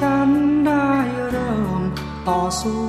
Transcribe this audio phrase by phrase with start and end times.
[0.00, 0.30] ฉัน
[0.66, 0.88] ได้
[1.30, 1.82] เริ่ม
[2.28, 2.84] ต่อสู้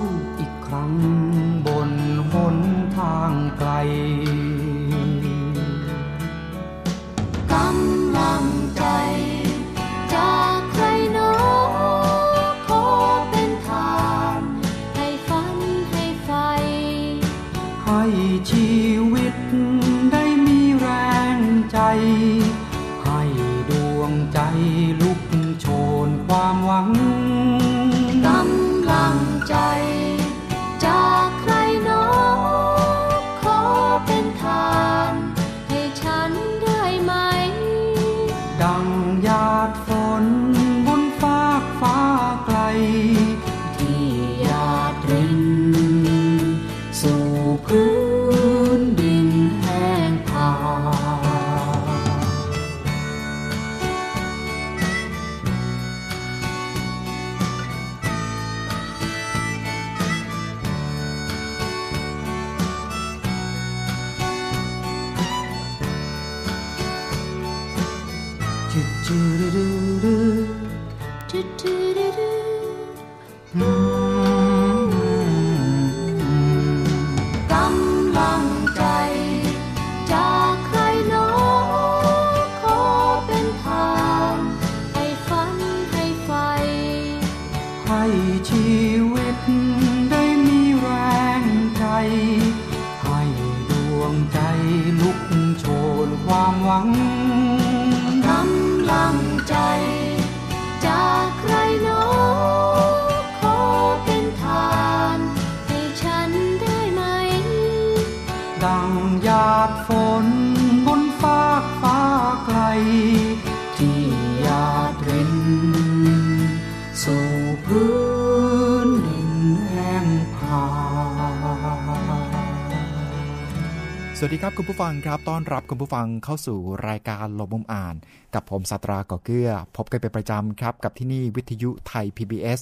[124.28, 126.60] วัสดีครับคุณผู้ฟังครับต้อนรับคุณผู้ฟังเข้าสู่
[126.90, 127.96] รายการลบมุมอ่าน
[128.34, 132.60] กับผมสัตราก่อเกื้อ พบกันเป็นประจำครับ กับที่นี่วิทยุไทย PBS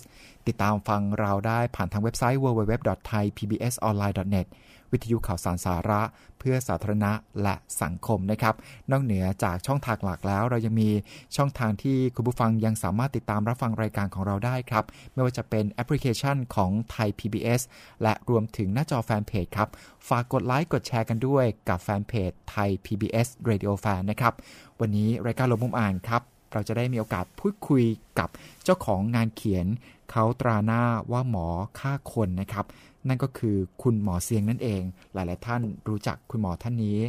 [0.48, 4.48] ติดตามฟังเราได้ผ่านทางเว็บไซต์ www.thaipbsonline.net
[4.94, 6.02] วิทยุข่าวสารสาระ
[6.40, 7.12] เพื่อสาธารณะ
[7.44, 8.56] และสังคมนะครับ
[8.92, 10.90] นอกเหนือจากช่องทางหลักแล้วเรายังมี
[11.36, 17.62] ช่องทางที่คุณผู้ฟังยังสามารถติดตามรับฟังรายการของเราได้ครับ ไม่ว่าจะเป็นแอปพลิเคชันของไทย PBS
[18.04, 19.70] และรวมถึงหน้าจอแฟนเพจครับ
[20.10, 24.34] ฝากกดไลค์กดแชร์กันด้วยกับแฟนเพจไทย PBS Radio Fan นะครับ
[24.80, 26.22] วันนี้รายการลงมุมอ่านครับ
[26.54, 27.84] เราจะได้มีโอกาสพูดคุย
[28.20, 28.30] กับ
[28.64, 29.68] เจ้าของงานเขียน
[30.12, 30.82] เขาตราหน้า
[31.12, 31.48] ว่าหมอ
[31.80, 32.66] ฆ่าคนนะครับ
[33.08, 34.82] นั่นก็คือคุณหมอเซียงนั่นเอง
[35.14, 37.00] หลาย ๆ ท่านรู้จักคุณหมอท่านนี้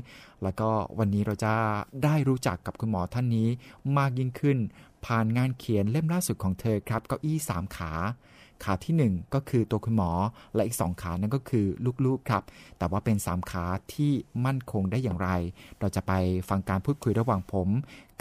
[0.43, 0.69] แล้วก็
[0.99, 1.53] วันนี้เราจะ
[2.05, 3.49] ได้รู้จักกับคุณหมอท่านนี้
[3.99, 4.59] มากยิ่งขึ้น
[5.07, 7.93] ผ่านงานเขียนเล่มล่าสุดของเธอครับเก้าอี้สามขา
[8.65, 10.11] ขาที่ 1 ก็คือตัวคุณหมอ
[10.55, 11.67] และอีก 2 ขานั่นก็คือ
[12.07, 12.43] ลูกๆครับ
[12.79, 13.65] แต่ว่าเป็น 3 ขา
[13.95, 14.13] ที่
[14.45, 15.29] มั่นคงได้อย่างไร
[15.81, 16.13] เราจะไป
[16.49, 17.69] ฟังการพูดคุยระหว่างผม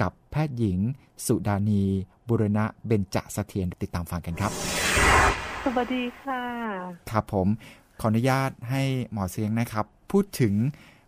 [0.01, 0.79] กับแพทย์หญิง
[1.25, 1.83] สุดานี
[2.27, 4.51] บุรณะเบญจเสถียรติดตามฟังกันครับ
[5.67, 6.43] สวัสดีค่ะ
[7.11, 7.47] ครับผม
[8.01, 8.81] ขออนุญาตให้
[9.11, 10.53] หมอเสียงนะครับ พูดถึง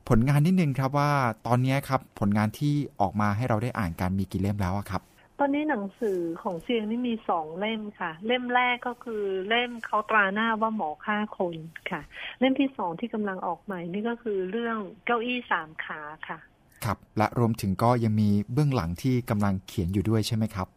[0.09, 1.11] ผลงานนิดนึงครับว่า
[1.47, 5.01] ตอนนี้ครับผลงานที่ออกมาให้เราได้อ่านกันมีกี่เล่มแล้วครับ
[5.39, 11.55] ตอนนี้หนังสือของเซียงนี่มีสองเล่มค่ะ เล่มแรกก็คือเล่มเขาตราหน้าว่าหมอฆ่าคน
[11.91, 12.01] ค่ะ
[12.39, 16.37] เล่มที่สองที่กำลังออกใหม่นี่ก็คือเรื่องเก้าอี้สามขาค่ะ
[16.85, 20.69] ครับและรวมถึงก็ยังมีเบื้องหลังที่กำลังเขียนอยู่ด้วยใช่ไหมครับ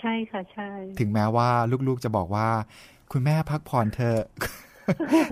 [0.00, 0.70] ใช่ค่ะใช่
[1.00, 1.48] ถึงแม้ว่า
[1.88, 2.48] ลูกๆจะบอกว่า
[3.12, 4.16] คุณแม่พักผ่อนเธอ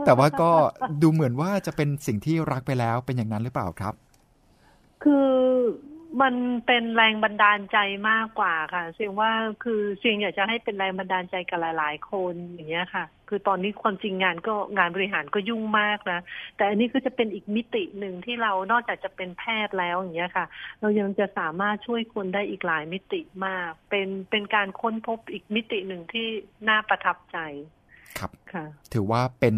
[0.05, 0.51] แต่ว่าก็
[1.03, 3.95] ดูเหมือนว่าจะเป็นสิ่งที่รักไปแล้วเป็นอย่างนั้นหรือเปล่าครับ
[5.03, 5.31] คือ
[6.23, 6.35] มัน
[6.67, 7.79] เป็นแรงบันดาลใจ
[8.11, 9.31] มากกว่าค่ะเสียงว่า
[9.65, 16.21] คือเสียงอยากจะให้เป็นแรงบันดาลใจกับหลาย ๆ คนอย่างเงี้ยค่ะ คือตอนนี้ความจริงงานก็งานบริหารก็ยุ่งมากนะ
[16.57, 20.47] แต่อันนี้ก็จะเป็นอีกมิติหนึ่งที่เรานอกจากจะเป็นแพทย์แล้วอย่างเงี้ยค่ะ
[20.81, 26.27] เรายังจะสามารถช่วยคนได้อีกหลายมิติมาก เป็นเป็นการค้นพบอีกมิติหนึ่งที่
[26.69, 27.39] น่าประทับใจ
[28.19, 29.57] ครับค่ะ ถือว่าเป็น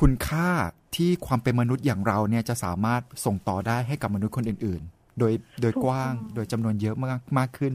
[0.00, 0.48] คุณค่า
[0.96, 5.32] ที่ความเป็นมนุษย์อย่างเราเนี่ยจะสามารถส่งต่อได้ให้กับมนุษย์คนอื่น ๆ โดย
[5.62, 7.74] โดยกว้างโดยจำนวนเยอะมากมากขึ้น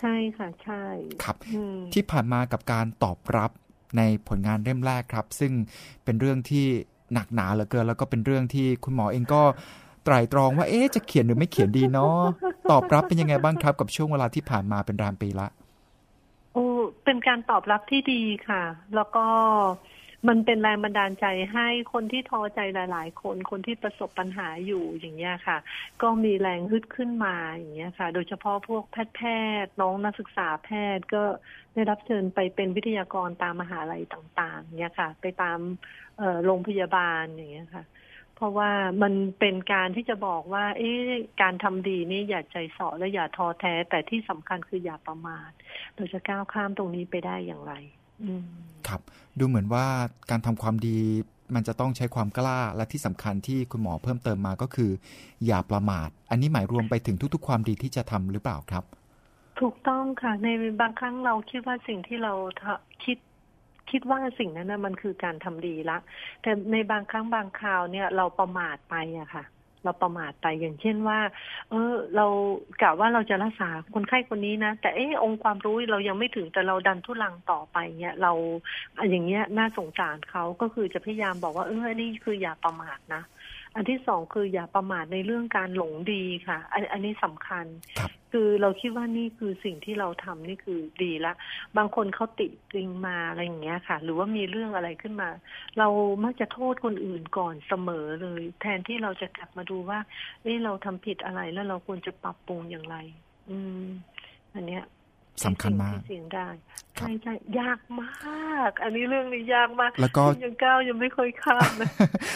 [0.00, 0.84] ใช่ค่ะ ใช่
[1.22, 3.50] ครับอืมที่ผ่านมากับการตอบรับ
[3.96, 5.52] ในผลงานเล่มแรกครับ ซึ่ง
[6.04, 6.66] เป็นเรื่องที่
[7.12, 9.42] หนักหนาเหลือเกิน แล้วก็เป็นเรื่องที่คุณหมอเองก็
[10.04, 12.20] ไตร่ตรองว่าเอ๊ะจะเขียนหรือไม่เขียนดีเนาะ
[12.70, 15.48] ตอบรับเป็นยังไงบ้างครับกับช่วงเวลาที่ผ่านมาเป็นรามปีละ
[16.52, 16.66] โอ้
[17.04, 18.62] เป็นการตอบรับที่ดีค่ะ
[18.94, 19.26] แล้วก็
[20.28, 25.58] มันเป็นแรงบันดาลใจให้คนที่ท้อใจหลาย ๆ คน คนที่ประสบปัญหาอยู่อย่างเงี้ยค่ะ
[26.02, 29.22] ก็มีแรงฮึดขึ้นมาอย่างเงี้ยค่ะ โดยเฉพาะพวกแพทย์แพ
[29.64, 31.22] ทย์น้องนักศึกษาแพทย์ก็
[31.74, 35.58] ได้รับเชิญไปเป็นวิทยากรตามมหาลัยต่างๆเนี่ยค่ะ ไปตาม
[36.44, 37.84] โรงพยาบาลอย่างเงี้ยค่ะ
[38.36, 38.70] เพราะว่า
[39.02, 41.10] มันเป็นการที่จะบอกว่า เอ๊ะ
[41.42, 45.50] การทำดีนี่อย่าใจเสาะและอย่าท้อแท้แต่ที่สำคัญคืออย่าประมาท
[45.94, 47.74] เราจะก้าวข้ามตรงนี้ไปได้อย่างไร
[48.88, 49.00] ครับ
[49.38, 49.86] ดูเหมือนว่า
[50.30, 50.98] การทำความดี
[51.54, 54.90] มันจะต้องใช้ความกล้าและที่สำคัญที่คุณหมอเพิ่มเติมมาก็คือ
[55.46, 58.84] อย่าประมาท อันนี้หมายรวมไปถึงทุกๆ ความดีที่จะทำหรือเปล่าครับ
[59.60, 60.48] ถูกต้องค่ะใน
[60.80, 63.18] บางครั้งเราคิดว่าสิ่งที่เราทำคิด
[63.90, 65.98] คิดว่าสิ่งนั้นนะมันคือการทำดีละ
[66.42, 69.44] แต่ในบางครั้งบางคราวเนี่ยเราประมาทไปอะค่ะ
[69.84, 71.18] เราประมาทไปอย่างเช่นว่า
[71.70, 72.26] เออ เรา
[72.82, 78.32] กะว่าเราจะรักษาคนไข้คนนี้นะ แต่เออองค์ความรู้เรายังไม่ถึงแต่เราดันทุลังต่อไปเนี่ยเรา
[79.10, 83.22] อย่างเงี้ยน่าสงสารเขาก็คือจะพยายามบอกว่าเอออันนี้คืออย่าประมาทนะ
[83.74, 87.66] อันที่สองคืออย่าประมาทในเรื่องการหลงดีค่ะ อันอันนี้สำคัญ
[87.98, 91.32] ครับคือเราคิดว่านี่คือสิ่งที่เราทำนี่คือดีละ
[91.76, 95.28] บางคนเขาติติงมาอะไรอย่างเงี้ยค่ะ หรือว่ามีเรื่องอะไรขึ้นมา
[95.78, 95.88] เรา
[96.24, 99.98] มักจะโทษคนอื่นก่อนเสมอเลย แทนที่เราจะกลับมาดูว่า
[100.42, 102.96] เอ้เราทำผิดอะไรแล้วเราควรจะปรับปรุงอย่างไร
[103.50, 103.84] อืม
[104.54, 104.82] อันเนี้ย
[105.44, 106.48] สำคัญมากเป็นสิ่งที่เสียงได้
[106.98, 111.90] ครับใช่ใช่ยากมาก อันนี้เรื่องนี้ยากมาก แล้วก็ยังก้าวยังไม่ค่อยข้ามนะ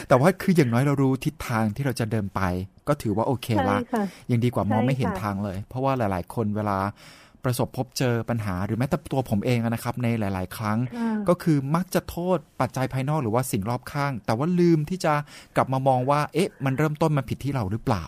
[0.09, 2.41] แต่ว่าคืออย่างน้อยเรารู้ทิศทางที่เราจะเดินไป
[2.89, 6.79] ก็ถือว่าโอเคใช่ละค่ะยังดีกว่ามองใช่ไม่เห็นค่ะทางเลย เพราะว่าหลาย ๆ คนเวลา
[7.45, 15.15] ประสบพบเจอปัญหาหรือแม้แต่ตัวผมเองอะนะครับ ในหลาย ๆ ครั้งค่ะก็คือมักจะโทษปัจจัยภายนอกหรือว่าสิ่งรอบข้าง แต่ว่าลืมที่จะ
[15.57, 18.05] กลับมามองว่า เอ๊ะ มันเริ่มต้นมันผิดที่เราหรือเปล่า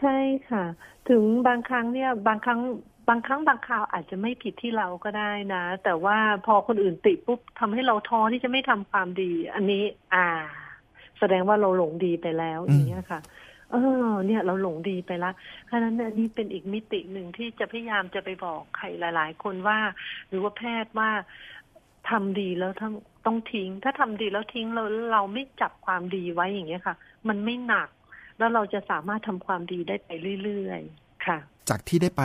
[0.00, 0.16] ใช่
[0.50, 0.64] ค่ะ
[1.08, 2.60] ถึงบางครั้งเนี่ยบางครั้ง
[3.08, 6.16] บางครั้งบางคราวอาจจะไม่ผิดที่เราก็ได้นะ แต่ว่า
[6.46, 9.82] พอคนอื่นติปุ๊บทำให้เราท้อที่จะไม่ทำความดี อันนี้
[10.14, 10.26] อ่า
[11.18, 13.20] แสดงว่าเราหลงดีไปแล้วอืมอย่างเงี้ยค่ะ
[13.70, 15.30] เออ เนี่ยเราหลงดีไปละ
[15.66, 19.78] เพราะฉะนั้นเนี่ยนี่เป็นอีกมิติหนึ่งที่จะพยายามจะไปบอกใครหลาย ๆ คนว่า
[20.28, 21.10] หรือว่าแพทย์ว่า
[22.10, 22.94] ทำดีแล้วต้อง
[23.26, 26.96] ต้องทิ้ง ถ้าทำดีแล้วทิ้งเราเราไม่จับความดีไว้อย่างเงี้ยค่ะ
[27.28, 27.88] มันไม่หนัก
[28.38, 30.10] แล้วเราจะสามารถทำความดีได้ไป
[30.42, 31.38] เรื่อยๆ ค่ะ
[31.70, 32.22] จากที่ได้ไป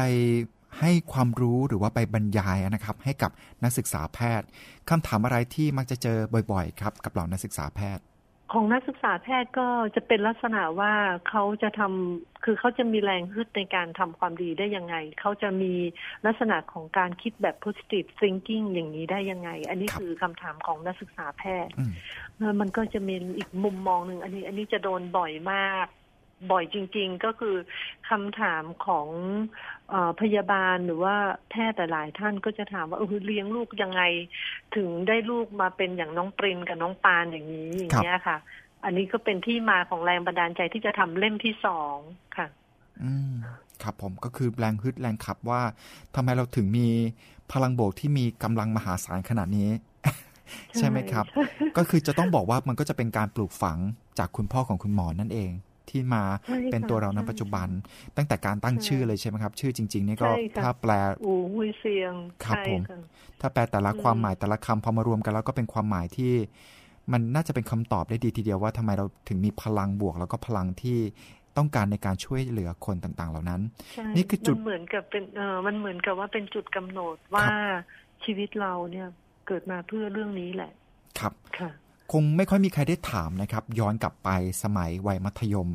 [0.79, 3.31] ให้ความรู้หรือว่าไปบรรยายนะครับ ให้กับ
[3.63, 4.47] นักศึกษาแพทย์
[4.89, 6.17] คำถามอะไรที่มักจะเจอ
[6.51, 8.05] บ่อยๆ ครับ กับเหล่านักศึกษาแพทย์
[8.53, 10.93] ของนักศึกษาแพทย์ก็จะเป็นลักษณะว่า
[11.29, 15.73] เขาจะทำคือเขาจะมีแรงฮึดในการทำความดีได้ยังไง เขาจะมี
[16.25, 21.91] ลักษณะของการคิดแบบ positive thinking อย่างนี้ได้ยังไง อันนี้ครับคือคำถามของนักศึกษาแพทย์อืม
[22.39, 25.87] แล้วมันก็จะมีอีกมุมมองหนึ่งอันนี้ อันนี้จะโดนบ่อยมาก
[26.51, 27.55] บ่อยจริง ๆ ก็คือ
[28.09, 29.07] คำถามของ
[29.89, 31.15] เออพยาบาลหรือว่า
[31.49, 34.01] แพทย์หลายๆท่านก็จะถามว่าเออเลี้ยงลูกยังไง
[34.75, 38.37] ถึงได้ลูกมาเป็นอย่างน้องปรินกับน้องปานอย่างนี้อย่างเงี้ยค่ะ
[38.83, 41.97] อันนี้ก็เป็นที่มาของแรงบันดาลใจที่จะทำเล่มที่สอง
[42.37, 42.47] ค่ะ
[43.03, 43.33] อืม
[43.83, 45.61] ครับผมก็คือแรงฮึดแรงขับว่า
[46.15, 46.87] ทำไมเราถึงมี
[47.51, 49.69] พลังบวกที่มีกำลังมหาศาลขนาดนี้
[50.77, 51.25] ใช่ไหมครับ
[51.77, 53.77] ก็คือจะต้องบอกว่ามันก็จะเป็นการปลูกฝัง
[54.19, 55.51] จากคุณพ่อของคุณหมอนั่นเอง
[55.91, 56.23] ที่มา
[56.71, 57.67] เป็นตัวเราในปัจจุบัน
[58.17, 60.29] ตั้งแต่การตั้งชื่อเลยใช่ไหมครับ ชื่อจริง ๆ นี่ก็
[60.63, 60.91] ถ้าแปล
[61.25, 62.13] อูหุยเสียง
[62.45, 62.81] ครับผม
[63.41, 66.33] ถ้าแปลแต่ละความหมายแต่ละคำพอมารวมกันแล้วก็เป็นความหมายที่
[67.11, 70.99] มันน่าจะเป็นคำตอบได้ดีทีเดียวว่าทำไมเราถึงมีพลังบวก แล้วก็พลังที่
[71.57, 73.61] ต้องการในการช่วยเหลือคนต่างๆ เหล่านั้น
[74.15, 77.47] นี่คือจุดเหมือนกับเป็นเออมันเหมือนกับว่าเป็นจุดกำหนดว่า
[78.23, 79.07] ชีวิตเราเนี่ย
[79.47, 80.71] เกิดมาเพื่อเรื่องนี้แหละ
[81.19, 81.71] ครับค่ะ
[82.11, 84.29] คงไม่ค่อยมีใครได้ถามนะครับ ย้อนกลับไป
[84.63, 85.69] สมัยวัยมัธยม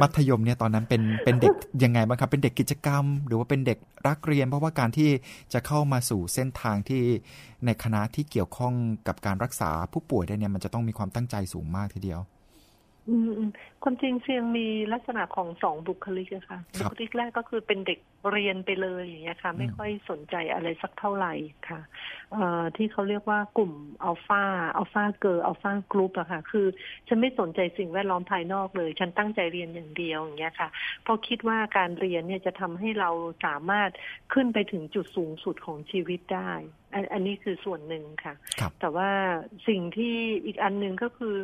[0.00, 5.10] มัธยมเนี่ยตอนนั้นเป็นเป็นเด็กยังไงบ้างครับ เป็นเด็กกิจกรรม หรือว่าเป็นเด็กรักเรียน เพราะว่าการที่
[5.52, 7.02] จะเข้ามาสู่เส้นทางที่
[7.66, 8.74] ในคณะที่เกี่ยวข้อง
[9.08, 12.20] กับการรักษาผู้ป่วยได้เนี่ยมันจะต้องมีความตั้งใจสูงมากทีเดียว
[13.08, 13.40] อืม
[13.82, 17.98] ความจริงเซียงมีลักษณะของสองบุคลิกอะค่ะบุคลิกแรกก็คือเป็นเด็ก
[18.30, 21.34] เรียนไปเลยอย่างเงี้ยค่ะ ไม่ค่อยสนใจอะไรสักเท่าไหร่
[21.68, 21.80] ค่ะ
[22.32, 23.72] เอ่อที่เขาเรียกว่ากลุ่ม
[24.04, 26.66] alpha alpha girl alpha group อะค่ะ คือ
[27.08, 30.68] ฉันไม่สนใจสิ่งแวดล้อมภายนอกเลย ฉันตั้งใจเรียนอย่างเดียวอย่างเงี้ยค่ะ
[31.02, 33.10] เพราะคิดว่าการเรียนเนี่ยจะทำให้เรา
[33.44, 33.90] สามารถ
[34.32, 36.52] ขึ้นไปถึงจุดสูงสุดของชีวิตได้
[37.12, 38.34] อันนี้คือส่วนหนึ่งค่ะ
[38.80, 39.10] แต่ว่า
[39.68, 41.36] สิ่งที่อีกอันหนึ่งก็คือ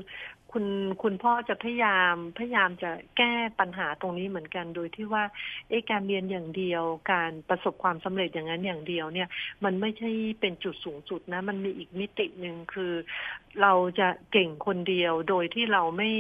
[0.53, 0.67] คุณ
[1.03, 5.25] คุณพ่อจะพยายามพยายามจะแก้ปัญหาตรงนี้เหมือนกัน โดยที่ว่า
[5.69, 9.29] เอการเรียนอย่างเดียว การประสบความสำเร็จอย่างนั้นอย่างเดียวเนี่ย
[9.65, 12.93] มันไม่ใช่เป็นจุดสูงสุดนะ มันมีอีกมิติหนึ่งคือ
[13.63, 16.11] เราจะเก่งคนเดียว โดยที่เราไม่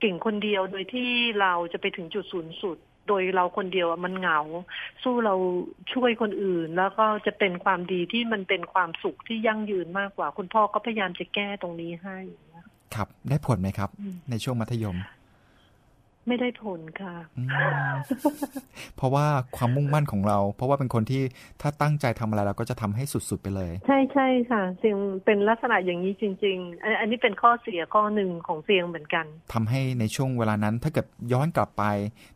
[0.00, 1.10] เก่งคนเดียว โดยที่
[1.40, 4.40] เราจะไปถึงจุดสูงสุดโดยเราคนเดียวมันเหงา
[5.02, 5.34] สู้เรา
[5.92, 12.18] ช่วยคนอื่น แล้วก็จะเป็นความดีที่มันเป็นความสุขที่ยั่งยืนมากกว่า คุณพ่อก็พยายามจะแก้ตรงนี้ให้
[12.96, 13.90] ครับ ได้ผลไหมครับ
[14.30, 14.98] ในช่วงมัธยม
[16.28, 17.16] ไม่ได้ผลค่ะ
[18.96, 21.22] เพราะว่าความมุ่งมั่นของเรา เพราะว่าเป็นคนที่
[21.60, 31.84] ถ้าตั้งใจทำอะไรเราก็จะทำให้สุดๆไปเลย ใช่ใช่ค่ะ เสียงเป็นลักษณะอย่างนี้จริง ๆ อันนี้เป็นข้อเสียข้อหนึ่งของเสียงเหมือนกันทำให้ในช่วงเวลานั้น ถ้าเกิดย้อนกลับไป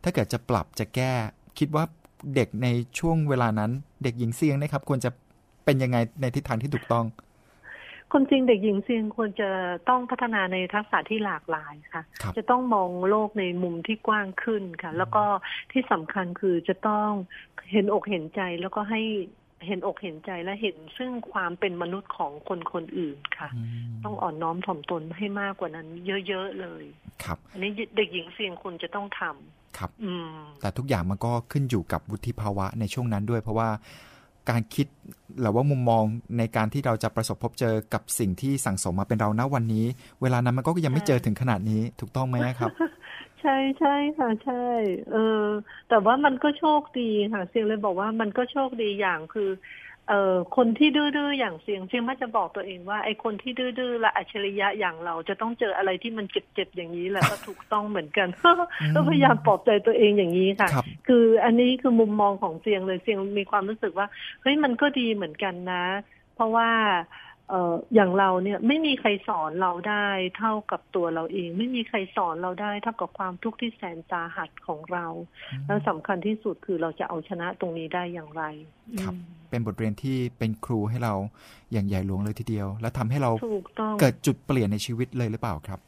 [0.05, 1.13] ถ้าเกิดจะปรับจะแก้
[1.59, 1.85] คิดว่า
[2.35, 3.71] เด็กในช่วงเวลานั้น
[4.03, 5.11] เด็กหญิงเสียงนะครับ ควรจะ
[5.65, 7.05] เป็นยังไงในทิศทางที่ถูกต้อง
[8.13, 9.51] คนจริงเด็กหญิงเซียงควรจะ
[9.89, 12.03] ต้องพัฒนาในทักษะที่หลากหลายค่ะ
[12.37, 15.25] จะต้องมองโลกในมุมที่กว้างขึ้นค่ะ แล้วก็
[15.73, 17.11] ที่สำคัญคือจะต้อง
[17.73, 19.03] เห็นอกเห็นใจแล้วก็ให้
[19.67, 23.49] เห็นอกเห็นใจและเห็นซึ่งความเป็นมนุษย์ของคนคนอื่นค่ะ
[24.05, 25.87] ต้องอ่อนน้อมถ่อมตนให้มากกว่านั้น
[26.29, 26.85] เยอะๆเลย
[27.25, 30.13] ครับ อันนี้เด็กหญิงเสียงคุณจะต้องทำครับ อื
[30.61, 33.69] แต่ทุกอย่างมันก็ขึ้นอยู่กับวุฒิภาวะในช่วงนั้นด้วย เพราะว่า
[34.51, 34.87] การคิด
[35.41, 36.05] หรือว่ามุมมอง
[36.39, 39.87] ในการที่เราจะประสบพบเจอกับสิ่งที่สั่งสมมาเป็นเราณวันนี้
[40.23, 42.71] เวลานั้นมันก็ยังไม่เจอถึงขนาดนี้ถูกต้องไหมครับ
[43.41, 44.67] ใช่ใช่ค่ะใช่
[45.13, 45.45] เออ
[45.89, 49.51] แต่ว่ามันก็โชคดีค่ะเสียงเลยบอกว่ามันก็โชคดีอย่างคือ
[50.09, 58.29] เอ่อคนที่ดื้อๆอย่างเสียงเสียงมักจะบอกตัวเองว่าไอ้คนที่ดื้อๆและอัจฉริยะอย่างเราจะต้องเจออะไรที่มันเจ็บๆอย่างนี้แหละก็ถูกต้องเหมือนกัน
[58.95, 60.69] ก็พยายามปลอบใจตัวเองอย่างนี้ค่ะ
[61.09, 64.07] คืออันนี้คือมุมมองของเสียงเลยเสียงมีความรู้สึกว่า
[64.43, 65.85] เฮ้ยมันก็ดีเหมือนกันนะ
[66.35, 66.71] เพราะว่า
[67.51, 70.07] เอ่ออย่างเราเนี่ยไม่มีใครสอนเราได้
[70.39, 75.07] เท่ากับตัวเราเอง ไม่มีใครสอนเราได้ เท่ากับความทุกข์ที่แสนสาหัสของเรา
[75.67, 78.43] แล้วสำคัญที่สุดคือเราจะเอาชนะตรงนี้ได้อย่างไร
[79.03, 79.15] ครับ
[79.51, 81.15] เป็นบทเรียนที่เป็นครูให้เรา
[81.73, 83.31] อย่างใหญ่หลวงเลยทีเดียว และทำให้เรา
[84.01, 85.81] เกิดจุดเปลี่ยนในชีวิตเลยหรือเปล่าครับ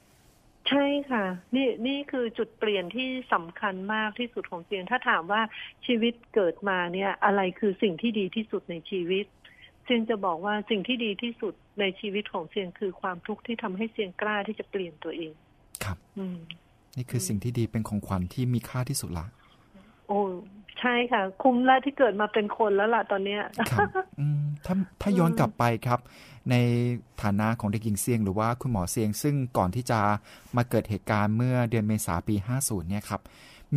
[0.68, 1.24] ใช่ค่ะ
[1.54, 5.42] นี่นี่คือจุดเปลี่ยนที่สำคัญมากที่สุดของเสียงถ้าถามว่า
[5.86, 9.26] ชีวิตเกิดมาเนี่ย อะไรคือสิ่งที่ดีที่สุดในชีวิต
[9.90, 15.32] เซียงจะบอกว่าสิ่งที่ดีที่สุดในชีวิตของเซียงคือความทุกข์ที่ทำให้เซียงกล้าที่จะเปลี่ยนตัวเอง
[15.84, 16.38] ครับ อืม
[16.96, 19.26] นี่คือสิ่งที่ดีเป็นของขวัญที่มีค่าที่สุดละ
[20.08, 20.20] โอ้
[20.80, 23.88] ใช่ค่ะ คุ้มแล้วที่เกิดมาเป็นคนแล้วล่ะตอนเนี้ยครับ
[24.20, 26.00] อืมถ้าถ้าย้อนกลับไปครับ
[26.50, 26.56] ใน
[27.22, 30.00] ฐานะของเด็กหญิงเซียงหรือว่าคุณหมอเซียงซึ่งก่อนที่จะ
[30.56, 33.20] มาเกิดเหตุการณ์เมื่อเดือนเมษาปี 50 เนี่ยครับ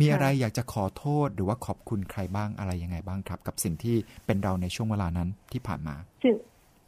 [0.00, 3.96] มีอะไรอยากจะขอโทษหรือว่าขอบคุณใครบ้างอะไรยังไงบ้างครับ กับสิ่งที่
[4.26, 5.96] เป็นเราในช่วงเวลานั้นที่ผ่านมา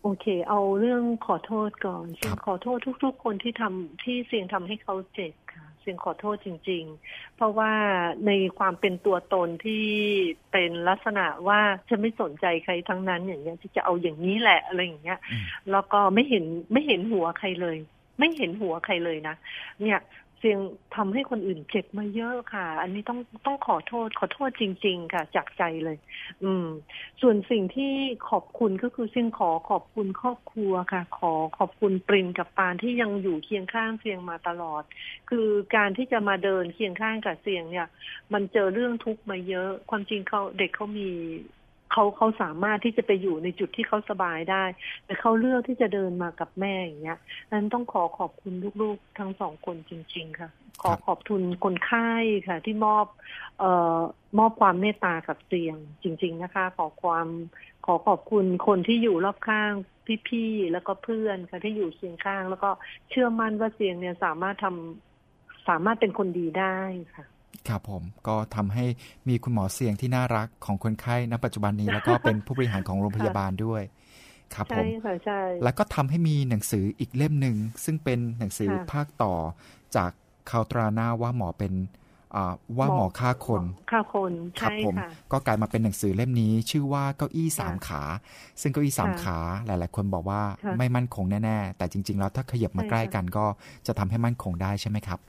[0.03, 7.73] โอเค เอาเรื่องขอโทษก่อนเสียงขอโทษทุก ๆ คนที่ทำที่เสียงทำให้เขาเจ็บค่ะเสียงขอโทษจริง ๆ เพราะว่า
[8.27, 9.87] ในความเป็นตัวตนที่
[10.53, 15.19] เป็นลักษณะว่าจะไม่สนใจใครทั้งนั้น อย่างเงี้ยที่จะเอาอย่างนี้แหละอะไรอย่างเงี้ย
[15.71, 17.77] แล้วก็ไม่เห็นไม่เห็นหัวใครเลย
[18.19, 19.37] ไม่เห็นหัวใครเลยนะ
[19.81, 19.99] เนี่ย
[20.39, 20.59] เสียง
[20.97, 25.97] ทำให้คนอื่นเจ็บมาเยอะค่ะ อันนี้ต้องต้องขอโทษ ขอโทษจริง ๆ ค่ะ จากใจเลย
[26.45, 26.67] อืม
[27.21, 27.93] ส่วนสิ่งที่
[28.31, 34.83] ขอบคุณก็คือเสียงขอขอบคุณครอบครัวค่ะ ขอขอบคุณปรินกับปานที่ยังอยู่เคียงข้างเสียงมาตลอด
[35.31, 37.89] คือการที่จะมาเดินเคียงข้างกับเสียงเนี่ย
[38.33, 41.11] มันเจอเรื่องทุกข์มาเยอะ ความจริงเขาเด็กเขามี
[41.93, 44.65] เขาเขาสามารถที่จะไปอยู่ในจุดที่เขาสบายได้
[45.05, 47.19] แต่เขาเลือกที่จะเดินมากับแม่อย่างเงี้ย
[47.53, 50.51] นั้นต้องขอขอบคุณลูกๆทั้งสองคนจริง ๆ ค่ะ
[50.83, 52.11] ขอขอบคุณคนไข้
[52.49, 53.07] ค่ะ ที่มอบ
[53.59, 53.99] เอ่อ
[54.39, 57.29] มอบความเมตตากับเตียง จริง ๆนะคะ ขอความ
[57.87, 59.73] ขอขอบคุณคนที่อยู่รอบข้าง
[60.29, 62.71] พี่ๆแล้วก็เพื่อนค่ะที่อยู่เคียงข้าง แล้วก็
[63.11, 66.79] เชื่อมั่นว่าเสียงเนี่ยสามารถทำสามารถเป็นคนดีได้
[67.15, 67.25] ค่ะ
[67.69, 68.85] ครับผมก็ทำให้
[69.29, 73.83] มีคุณหมอเสียงที่น่ารักของคนไข้ณปัจจุบันนี้ แล้วก็เป็นผู้บริหารของโรงพยาบาลด้วย
[74.55, 79.35] ครับผมใช่ใช่แล้วก็ทำให้มีหนังสืออีกเล่มหนึ่งซึ่งเป็นหนังสือภาคต่อ
[79.97, 80.11] จาก
[80.51, 81.75] เขาตราหน้าว่าหมอเป็น
[82.79, 84.95] ว่าหมอฆ่าคนฆ่าคนครับผม
[85.33, 88.03] ก็กลายมาเป็นหนังสือเล่มนี้ ชื่อว่าเก้าอี้สามขา
[88.61, 90.43] ซึ่งเก้าอี้สามขาหลาย ๆ คนบอกว่า
[90.79, 93.47] ไม่มั่นคงแน่ ๆ แต่จริง ๆ แล้วถ้าขยับมาใกล้กันก็
[93.87, 95.21] จะทำให้มั่นคงได้ใช่ไหมครับ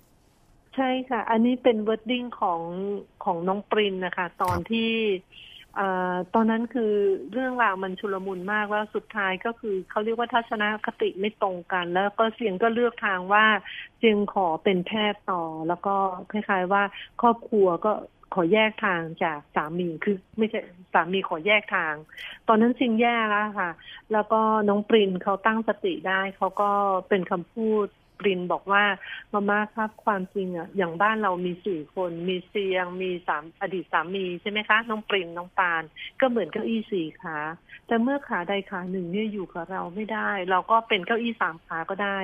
[0.77, 2.61] ใช่ค่ะ อันนี้เป็น wording ของ
[3.23, 4.91] ของน้องปรินนะคะ ตอนที่
[5.79, 5.81] อ
[6.33, 6.93] ตอนนั้นคือ
[7.31, 13.45] เรื่องราวมันชุลมุนมากว่าสุดท้ายก็คือเขาเรียกว่าทัศนคติไม่ตรงกัน แล้วก็เสียงก็เลือกทางว่า
[13.97, 15.95] เสียงขอเป็นแพทย์ต่อ แล้วก็
[16.31, 16.83] คล้ายๆว่า
[17.21, 17.91] ครอบครัวก็
[18.33, 20.59] ขอแยกทางจากสามีคือไม่ใช่
[20.93, 21.93] สามีขอแยกทาง
[22.47, 23.71] ตอนนั้นจริงแย่แล้วค่ะ
[24.13, 26.71] แล้วก็น้องปรินเขาตั้งสติได้เขาก็
[27.09, 27.87] เป็นคำพูด
[28.19, 28.83] ปรินบอกว่า
[29.33, 35.83] มาม่าครับความจริงอะอย่างบ้านเรามีสี่คนมีเซียง มีสามอดีตสามีใช่ไหมคะน้องปรินน้องปาน
[36.19, 37.37] ก็เหมือนเก้าอี้สี่ขา
[37.87, 42.19] แต่เมื่อขาใดขาหนึ่งเนี่ยอยู่กับเราไม่ได้ เราก็เป็นเก้าอี้สามขาก็ได้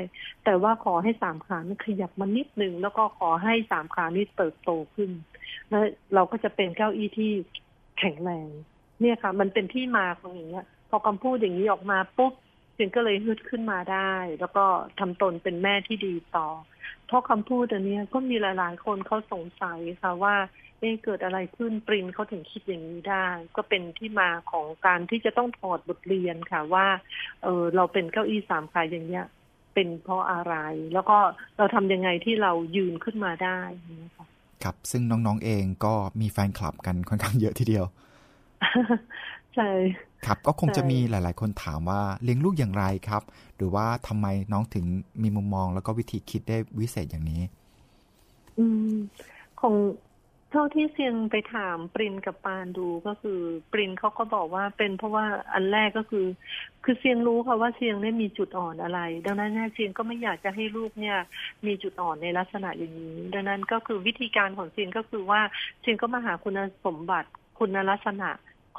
[0.45, 5.11] แต่ว่าขอให้สามขานี่ขยับมานิดหนึ่งแล้วก็ขอให้สามขานี่เติบโตขึ้น
[5.69, 5.83] แล้ว
[6.15, 7.31] เราก็จะเป็นเก้าอี้ที่
[7.99, 8.49] แข็งแรง
[9.01, 12.33] เนี่ยค่ะ มันเป็นที่มาของอย่างเงี้ยพอคำพูดอย่างนี้ออกมาปุ๊บ
[12.77, 14.65] จึงก็เลยฮึดขึ้นมาได้ แล้วก็
[14.99, 16.47] ทำตนเป็นแม่ที่ดีต่อ
[17.07, 20.35] เพราะคำพูดอันนี้ก็มีหลายๆ คนเขาสงสัยค่ะว่า
[20.79, 26.87] เอ๊เกิดอะไรขึ้นปรินเขาถึงคิดอย่างนี้ได้ ก็เป็นที่มาของการที่จะต้องถอดบทเรียนค่ะว่า
[27.43, 29.25] เออเราเป็นเก้าอี้สามขาอย่างเนี้ย
[29.73, 30.55] เป็นเพราะอะไร
[30.93, 31.17] แล้วก็
[31.57, 33.59] เราทำยังไงที่เรายืนขึ้นมาได้
[34.03, 34.25] นะคะ
[34.63, 37.85] ครับซึ่งน้องๆเองก็มีแฟนคลับกันค่อนข้างเยอะทีเดียว
[39.55, 39.69] ใช่
[40.25, 43.23] ครับก็คงจะมีหลาย ๆ คนถามว่าเลี้ยงลูกอย่างไรครับ
[43.55, 44.85] หรือว่าทำไมน้องถึง
[45.23, 47.41] มีมุมมองแล้วก็วิธีคิดได้วิเศษอย่างนี้
[48.57, 48.95] อืม
[49.61, 49.75] ของ
[50.55, 53.39] เท่าที่เซียงไปถามปรินกับปานดูก็คือ
[53.71, 56.27] ปรินเขาก็บอกว่าเป็นเพราะว่าอันแรกก็คือ
[56.83, 61.17] คือเซียงรู้ค่ะว่าเซียงได้มีจุดอ่อนอะไร ดังนั้นเซียงก็ไม่อยากจะให้ลูกเนี่ย
[61.65, 65.41] มีจุดอ่อนในลักษณะอย่างนี้ ดังนั้นก็คือวิธีการของเซียงก็คือว่า
[65.81, 68.29] เซียงก็มาหาคุณสมบัติคุณลักษณะ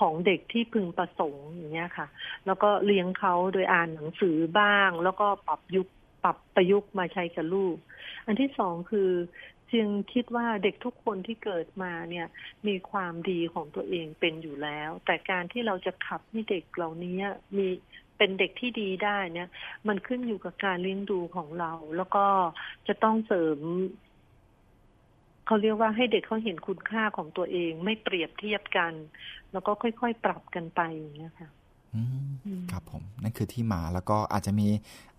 [0.01, 2.07] ของเด็กที่พึงประสงค์อย่างเงี้ยค่ะ
[2.47, 5.89] แล้วก็เลี้ยงเขาโดยอ่านหนังสือบ้าง แล้วก็ปรับยุค
[6.25, 7.77] ปรับประยุกต์มาใช้กับลูก
[8.27, 9.11] อันที่สองคือ
[9.73, 12.27] จึงคิดว่าเด็กทุกคนที่เกิดมาเนี่ย
[12.67, 17.19] มีความดีของตัวเองเป็นอยู่แล้ว แต่การที่เราจะขับให้เด็กเหล่านี้
[17.57, 17.69] มี
[18.19, 19.49] เป็นเด็กที่ดีได้เนี่ย
[19.89, 22.27] มันขึ้นอยู่กับการเลี้ยงดูของเรา แล้วก็
[22.89, 23.59] จะต้องเสริม
[25.47, 28.93] เขาเรียกว่าให้เด็กเขาเห็นคุณค่าของตัวเอง ไม่เปรียบเทียบกัน
[29.53, 31.49] แล้วก็ค่อยๆ ปรับกันไปอย่างเงี้ยค่ะ
[32.71, 34.69] ครับผม นั่นคือที่มาแล้วก็อาจจะมี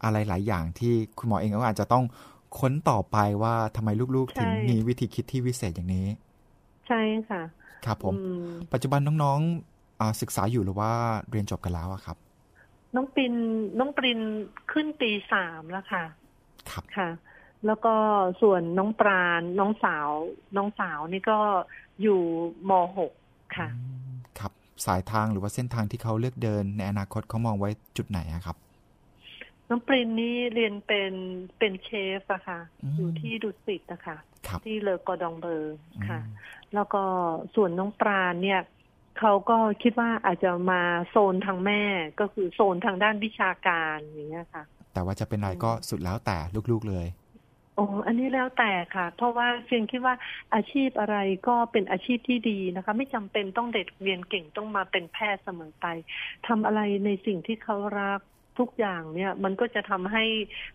[0.03, 2.03] อะไรหลายอย่างที่คุณหมอเองก็อาจจะต้อง
[2.59, 6.07] ค้นต่อไปว่าทำไมลูกๆ ถึงมีวิธีคิดที่วิเศษอย่างนี้
[6.87, 7.41] ใช่ค่ะ
[7.85, 8.13] ครับผม
[8.73, 10.91] ปัจจุบันน้องๆศึกษาอยู่หรือว่า
[11.29, 12.17] เรียนจบกันแล้วครับ
[12.95, 13.33] น้องปิน
[13.79, 14.19] น้องปริน
[14.71, 16.03] ขึ้นปีสามแล้วค่ะ
[16.69, 17.09] ครับค่ะ
[17.65, 17.95] แล้วก็
[18.41, 20.09] ส่วนน้องปราณน้องสาว
[20.57, 21.39] น้องสาวนี่ก็
[22.01, 22.21] อยู่
[22.69, 22.71] ม
[23.13, 23.67] .6 ค่ะ
[24.39, 24.51] ครับ
[24.85, 28.57] สายทางหรือว่าเส้นทางที่เขาเลือกเดิน ในอนาคตเขามองไว้จุดไหนครับ
[29.69, 31.13] น้องปรินนี่เรียนเป็น
[31.57, 32.59] เป็นเชฟอะค่ะ
[32.95, 34.17] อยู่ที่ดุสิตนะคะ
[34.65, 35.75] ที่เลอกอดองเบอร์
[36.09, 36.19] ค่ะ
[36.73, 37.03] แล้วก็
[37.55, 38.61] ส่วนน้องปราณเนี่ย
[39.19, 41.81] เขาก็คิดว่าอาจจะมาโซนทางแม่
[42.19, 46.37] ก็คือโซนทางด้านวิชาการอย่างเงี้ยค่ะ แต่ว่าจะเป็นอะไรก็สุดแล้วแต่
[46.71, 47.07] ลูกๆเลย
[47.75, 50.15] โอ้อันนี้แล้วแต่ค่ะ เพราะว่าเพียงคิดว่า
[50.55, 55.85] อาชีพอะไรก็เป็นอาชีพที่ดีนะคะ ไม่จำเป็นต้องเด็กเรียนเก่งต้องมาเป็นแพทย์เสมอไป
[56.47, 58.19] ทำอะไรในสิ่งที่เขารัก
[58.59, 60.25] ทุกอย่างเนี่ยมันก็จะทำให้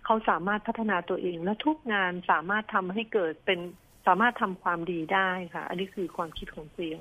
[0.05, 3.61] เขาสามารถพัฒนาตัวเอง และทุกงานสามารถทำให้เกิดเป็น
[4.07, 7.01] สามารถทำความดีได้ค่ะ อันนี้คือความคิดของเสียง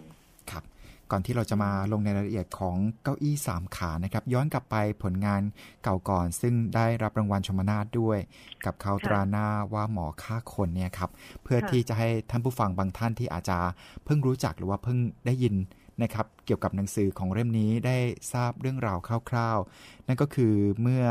[0.51, 0.63] ครับ
[1.11, 5.41] ก่อนที่เราจะมาลงในรายละเอียดของเก้าอี้สามขานะครับ ย้อนกลับไปผลงาน
[5.83, 8.19] เก่าก่อน ซึ่งได้รับรางวัลชมนาทด้วย
[8.65, 11.09] กับเขาตราหน้าว่าหมอฆ่าคนเนี่ยครับ
[11.43, 13.57] เพื่อที่จะให้ท่านผู้ฟังบางท่านที่อาจจะ
[14.05, 15.55] เพิ่งรู้จักหรือว่าเพิ่งได้ยิน
[16.01, 17.97] นะครับ เกี่ยวกับหนังสือของเล่มนี้ได้
[18.33, 18.97] ทราบเรื่องราว
[19.29, 21.05] คร่าว ๆ นั่นก็คือเมื่อ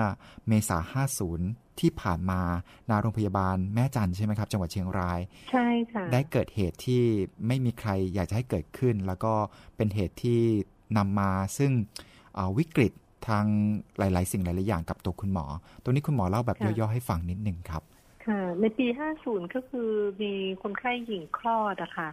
[0.49, 0.79] เมษา
[1.29, 2.41] 50 ที่ผ่านมา
[2.91, 7.03] นาโรงพยาบาลแม่จันใช่ไหมครับ จังหวัดเชียงราย ใช่ค่ะ ได้เกิดเหตุที่
[7.47, 9.33] ไม่มีใครอยากจะให้เกิดขึ้น แล้วก็
[9.77, 10.41] เป็นเหตุที่
[10.97, 11.73] นำมาซึ่ง
[12.59, 12.93] วิกฤต
[13.29, 13.45] ทาง
[13.99, 15.47] หลาย ๆ สิ่งหลาย ๆ อย่างกับตัวคุณหมอ
[15.83, 17.83] ตรงนี้คุณหมอเล่าแบบย่อ ๆ ให้ฟังนิดหนึ่งครับ
[18.27, 18.87] ค่ะในปี
[19.21, 19.91] 50 ก็คือ
[20.23, 22.09] มีคนไข้หญิงคลอดอะค่ะ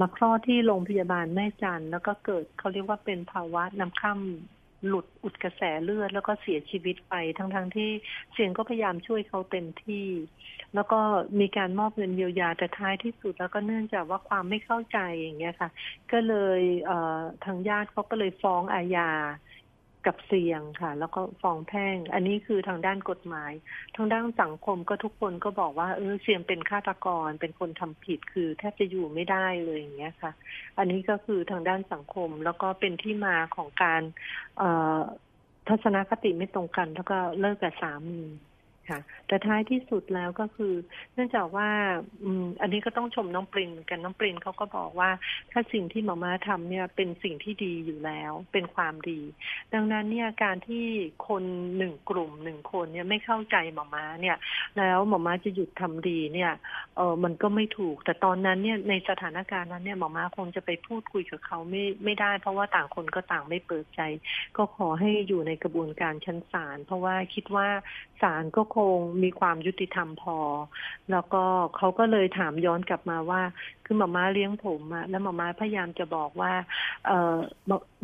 [0.00, 4.20] มาคลอดที่โรงพยาบาลแม่จันแล้วก็เกิดเขาเรียกว่าเป็นภาวะน้ำข้าม
[4.86, 7.90] หลุดอุดกระแสเลือด แล้วก็เสียชีวิตไป ทั้งๆทที่
[8.32, 10.08] เสียงก็พยายามช่วยเขาเต็มที่
[10.74, 11.00] แล้วก็
[11.40, 15.70] มีการมอบเงินเยียวยาแต่ท้ายที่สุดแล้วก็เนื่องจากว่าความไม่เข้าใจอย่างเงี้ยค่ะ
[16.12, 19.10] ก็เลยเทางญาติเขาก็เลยฟ้องอาญา
[20.06, 23.52] กับเสี่ยงค่ะ แล้วก็ฟ้องแพ่ง อันนี้คือทางด้านกฎหมาย
[23.96, 30.32] ทางด้านสังคมก็ทุกคนก็บอกว่าเออเสี่ยงเป็นฆาตกรเป็นคนทำผิดคือแทบจะอยู่ไม่ได้เลยอย่างเงี้ยค่ะ
[30.78, 34.02] อันนี้ก็คือทางด้านสังคมแล้วก็เป็นที่มาของการ
[35.68, 38.22] ทัศนคติไม่ตรงกัน แล้วก็เลิกกับสามี
[38.90, 40.74] ค่ะ แต่ท้ายที่สุดแล้วก็คือ
[41.14, 41.68] เนื่องจากว่า
[42.24, 45.10] อืมอันนี้ก็ต้องชมน้องปรินกันน้องปรินเขาก็บอกว่า
[45.52, 49.20] ถ้าสิ่งที่หมอมาทำเนี่ยเป็นสิ่งที่ดีอยู่แล้ว เป็นความดี
[49.74, 50.84] ดังนั้นเนี่ยการที่
[51.28, 51.44] คน
[51.76, 54.36] หนึ่งกลุ่มหนึ่งคนเนี่ยไม่เข้าใจหมอมาเนี่ย
[54.78, 56.52] แล้วหมอมาจะหยุดทำดีเนี่ย
[56.96, 64.00] เออมันก็ไม่ถูก แต่ตอนนั้นเนี่ยในสถานการณ์นั้นเนี่ยหมอมาคงจะไปพูดคุยกับเขาไม่ไม่ได้ เพราะว่าต่างคนก็ต่างไม่เปิดใจ
[64.56, 67.68] ก็ขอให้อยู่ในกระบวนการชั้นศาลเพราะว่าคิดว่า
[68.22, 70.38] ศาลก็คงมีความยุติธรรมพอ
[71.10, 71.42] แล้วก็
[71.76, 73.42] เขาก็เลยถามย้อนกลับมาว่า
[73.84, 76.52] คือหมามาเลี้ยงผมอะแล้วหมามาพยายามจะบอกว่า
[77.06, 77.36] เออ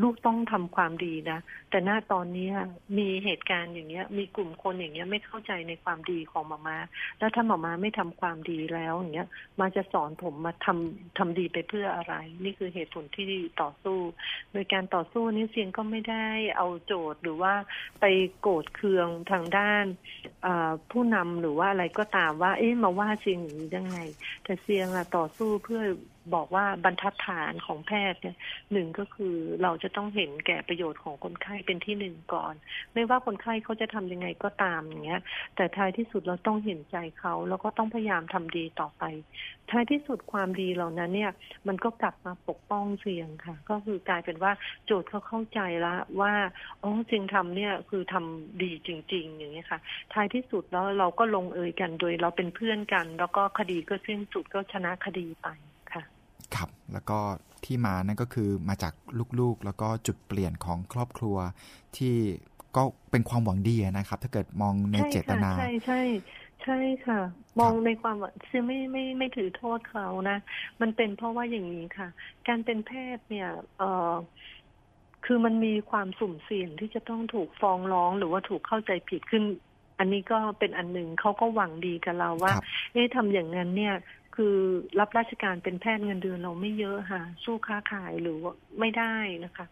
[0.02, 1.38] ลูกต้องทำความดีนะ
[1.70, 2.50] แต่หน้าตอนนี้
[2.98, 6.78] มีเหตุการณ์อย่างเงี้ย มีกลุ่มคนอย่างเงี้ยไม่เข้าใจในความดีของหมามา
[7.18, 9.28] แล้วถ้าหมามาไม่ทำความดีแล้วอย่างเงี้ย
[9.60, 13.26] มาจะสอนผมมาทำทำดีไปเพื่ออะไร นี่คือเหตุผลที่
[13.62, 13.98] ต่อสู้
[14.52, 17.54] โดยการต่อสู้นี้เสียงก็ไม่ได้เอาโจทย์หรือว่า
[18.00, 18.04] ไป
[18.40, 19.84] โกรธเคืองทางด้าน
[20.90, 23.98] ผู้นำหรือว่าอะไรก็ตามว่า เอ๊ะมาว่าเซียงอย่างนี้ยังไง
[24.44, 25.82] แต่เซียงอะต่อสู้เพื่อ
[26.34, 28.36] บอกว่าบรรทัดฐานของแพทย์เนี่ย
[28.72, 32.54] หนึ่งก็คือเราจะต้องเห็นแก่ประโยชน์ของคนไข้เป็นที่หนึ่งก่อน
[32.94, 35.20] ไม่ว่าคนไข้เขาจะทำยังไงก็ตามอย่างเงี้ย
[35.56, 39.04] แต่ท้ายที่สุดเราต้องเห็นใจเขาแล้วก็ต้องพยายามทำดีต่อไป
[39.70, 41.32] ท้ายที่สุดความดีเหล่านั้นเนี่ย
[41.68, 44.52] มันก็กลับมาปกป้องเสียงค่ะ ก็คือกลายเป็นว่า
[44.86, 46.32] โจทย์เขาเข้าใจละว่า
[46.82, 49.80] อ๋อจริงทำเนี่ยคือทำดีจริง ๆ อย่างเงี้ยค่ะ
[50.12, 55.48] ท้ายที่สุดแล้วเราก็ลงเอยกันโดยเราเป็นเพื่อนกัน แล้วก็คดีก็สิ้นสุดก็ชนะคดีไป
[56.56, 57.18] ครับ แล้วก็
[57.64, 58.92] ที่มานั่นก็คือมาจาก
[59.40, 61.36] ลูกๆ แล้วก็จุดเปลี่ยนของครอบครัว
[61.96, 62.14] ที่
[62.76, 66.02] ก็เป็นความหวังดีนะครับ ถ้าเกิดมองในเจตนา ใช่ใช่
[66.62, 67.20] ใช่ค่ะ
[67.60, 70.38] มองในความว่าคือไม่ไม่ไม่ถือโทษเขานะ
[70.80, 72.08] มันเป็นเพราะว่าอย่างนี้ค่ะ
[72.48, 74.14] การเป็นแพทย์เนี่ย เออ
[75.24, 79.44] คือมันมีความสุ่มเสี่ยงที่จะต้องถูกฟ้องร้องหรือว่าถูกเข้าใจผิดขึ้น
[79.98, 82.54] อันนี้ก็เป็นอันหนึ่งเขาก็หวังดีกับเราว่า
[82.92, 83.94] เอ๊ะทำอย่างนั้นเนี่ย
[84.36, 84.56] คือ
[85.00, 89.14] รับราชการเป็นแพทย์เงินเดือนเราไม่เยอะค่ะ สู้ค้าขายหรือว่าไม่ได้
[89.44, 89.66] นะคะ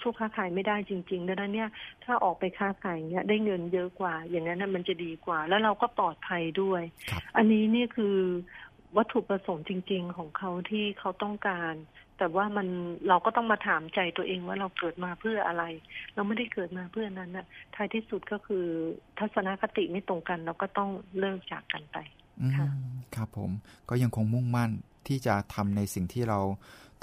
[0.00, 1.70] สู้ค้าขายไม่ได้จริงๆดังนั้นเนี่ย
[2.04, 6.82] ถ้าออกไปค้าขายเนี่ยได้เงินเยอะกว่า อย่างนั้นมันจะดีกว่า แล้วเราก็ปลอดภัยด้วย
[7.36, 8.16] อันนี้นี่คือ
[8.96, 11.74] วัตถุประสงค์จริง ๆ ของเขาที่เขาต้องการ
[12.18, 12.66] แต่ว่ามัน
[13.08, 15.64] เราก็ต้องมาถามใจตัวเองว่าเราเกิดมาเพื่ออะไร
[16.14, 18.64] เราไม่ได้เกิดมาเพื่อนั้นนะท้ายที่สุดก็คือ
[19.18, 21.96] ทัศนคติไม่ตรงกันเราก็ต้องเลิกจากกันไป
[23.16, 23.50] ครับผม
[23.88, 24.70] ก็ยังคงมุ่งมั่น
[25.08, 26.40] ที่จะทำในสิ่งที่เรา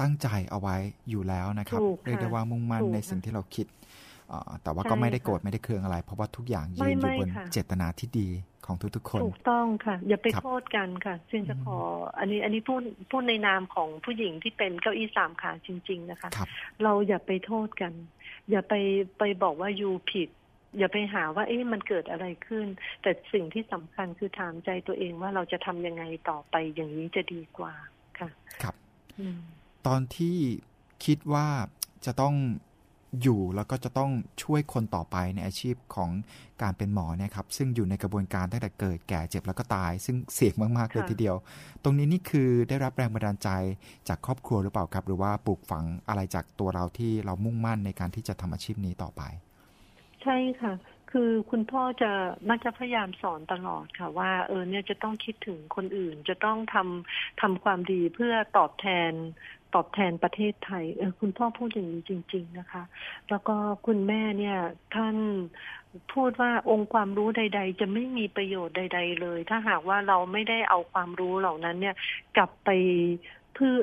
[0.01, 0.75] ตั้งใจเอาไว้
[1.09, 3.67] อยู่แล้วนะครับเรียกได้ว่ามุ่งมั่นในสิ่งที่เราคิด
[4.63, 8.29] แต่ว่าก็ไม่ได้โกรธไม่ได้เคืองอะไร เพราะว่าทุกอย่างยืนอยู่บนเจตนาที่ดี
[8.65, 11.77] ของทุกๆคน ถูกต้องค่ะ อย่าไปโทษกันค่ะซึ่งจะขอ
[12.19, 16.29] อันนี้อันนี้พูดพูดในนามของผู้หญิงที่เป็นเก้าอี้สามขาจริง ๆ นะคะ
[16.83, 17.93] เราอย่าไปโทษกัน
[18.49, 18.73] อย่าไป
[19.17, 20.29] ไปบอกว่ายูผิด
[20.77, 22.67] อย่าไปหาว่าเอ๊ะมันเกิดอะไรขึ้น
[23.01, 27.73] แต่สิ่งที่สำคัญคือถามใจตัวเองว่าเราจะทำยังไงต่อไปอย่างนี้จะดีกว่า
[28.19, 28.29] ค่ะ
[28.63, 28.75] ครับ
[29.87, 30.37] ตอนที่
[31.05, 31.47] คิดว่า
[32.05, 32.35] จะต้อง
[33.21, 34.11] อยู่แล้วก็จะต้อง
[34.43, 36.09] ช่วยคนต่อไปในอาชีพของ
[36.61, 41.35] การเป็นหมอเนี่ยครับ ซึ่งอยู่ในกระบวนการตั้งแต่เกิดแก่เจ็บแล้วก็ตาย ซึ่งเสี่ยงมากๆเลยทีเดียว
[41.83, 43.49] ตรงนี้นี่คือได้รับแรงบันดาลใจ
[44.07, 49.21] จากครอบครัวหรือเปล่าครับ หรือว่าปลูกฝังอะไรจากตัวเราที่เรามุ่งมั่นในการที่จะทำอาชีพนี้ต่อไป
[50.23, 50.73] ใช่ค่ะ
[51.11, 52.11] คือคุณพ่อจะ
[52.49, 59.11] มักจะพยายามสอนตลอดค่ะ ว่า เออเนี่ยจะต้องคิดถึงคนอื่น จะต้องทำทำความดีเพื่อตอบแทน
[59.75, 62.83] ตอบแทนประเทศไทย เออคุณพ่อพูดอย่างนี้จริง ๆนะคะ
[63.29, 63.55] แล้วก็
[63.87, 64.57] คุณแม่เนี่ย
[64.95, 65.15] ท่าน
[66.13, 71.95] พูดว่าองค์ความรู้ใด ๆ จะไม่มีประโยชน์ใด ๆ เลย ถ้าหากว่าเราไม่ได้เอาความรู้เหล่านั้นเนี่ย
[72.35, 72.69] กลับไป
[73.53, 73.75] เพื่อ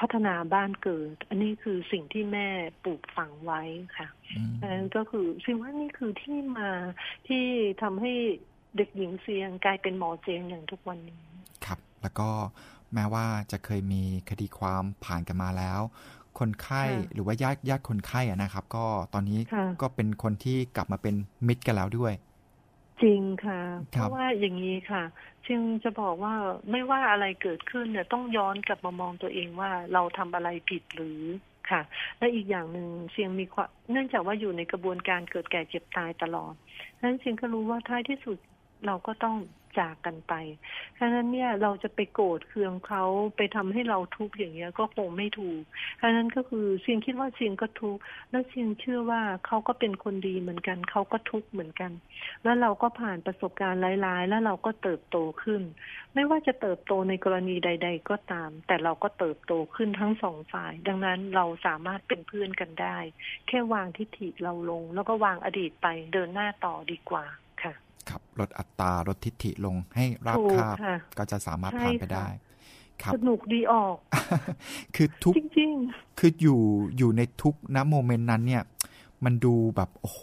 [0.00, 2.48] พัฒนาบ้านเกิด อันนี้คือสิ่งที่แม่
[2.84, 3.62] ปลูกฝังไว้
[3.96, 4.08] ค่ะ
[4.60, 6.70] ดังนั้นก็คือสิ่งว่านี่คือที่มา
[7.28, 7.44] ที่
[7.82, 8.12] ทำให้
[8.76, 11.22] เด็กหญิงเสียงกลายเป็นหมอเสียงอย่างทุกวันนี้
[11.66, 12.28] ครับ แล้วก็
[12.94, 15.80] แม้ว่าจะเคยมีคดีความผ่านกันมาแล้ว
[16.38, 16.82] คนไข้
[17.12, 19.40] หรือว่าญาติญาติคนไข้นะครับ ก็ตอนนี้
[19.82, 21.14] ก็เป็นคนที่กลับมาเป็น
[21.46, 22.12] มิตรกันแล้วด้วย
[23.02, 25.02] จริงค่ะ เพราะว่าอย่างนี้ค่ะ
[25.46, 26.34] จึงจะบอกว่า
[26.70, 31.20] ไม่ว่าอะไรเกิดขึ้นเนี่ยต้องย้อนกลับมามองตัวเองว่าเราทำอะไรผิดหรือ
[31.70, 31.80] ค่ะ
[32.18, 36.52] และอีกอย่างหนึ่งเสียงมีความเนื่องจากว่าอยู่ในกระบวนการเกิดแก่เจ็บตายตลอด
[36.98, 38.38] ดังนั้นเสียงก็รู้ว่าท้ายที่สุด
[38.86, 39.36] เราก็ต้อง
[39.78, 40.32] จากกันไป
[40.98, 43.04] ฉะนั้นเนี่ยเราจะไปโกรธเคืองเขา
[43.36, 45.62] ไปทำให้เราทุกข์อย่างเงี้ยก็คงไม่ถูก
[46.00, 51.92] ฉะนั้นก็คือเสียงคิดว่าเสียงก็ทุกข์แล้วเสียงเชื่อว่าเขาก็เป็นคนดีเหมือนกันเขาก็ทุกข์เหมือนกัน
[52.44, 55.62] แล้วเราก็ผ่านประสบการณ์หลายๆ แล้วเราก็เติบโตขึ้น
[56.14, 62.98] ไม่ว่าจะเติบโตในกรณีใด ๆ ก็ตาม แต่เราก็เติบโตขึ้นทั้งสองฝ่าย ดังนั้นเราสามารถเป็นเพื่อนกันได้
[63.48, 67.26] แค่วางทิฐิเราลง แล้วก็วางอดีตไปเดินหน้าต่อดีกว่า
[68.08, 70.76] ครับลดอัตราลดทิฐิลงให้ราบคาบ
[71.18, 72.26] ก็จะสามารถผ่านไปได้
[73.02, 73.96] ครับสนุกดีออก
[74.96, 75.70] คือทุกจริง
[76.18, 76.60] คืออยู่
[76.98, 78.62] อยู่ในทุกณโมเมนต์นั้นเนี่ย
[79.24, 80.20] มันดูแบบโอ้โห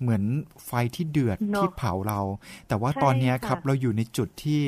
[0.00, 0.24] เหมือน
[0.66, 2.20] ไฟที่เดือดที่เผาเรา
[2.68, 4.60] แต่ว่าตอนนี้ครับ เราอยู่ในจุดที่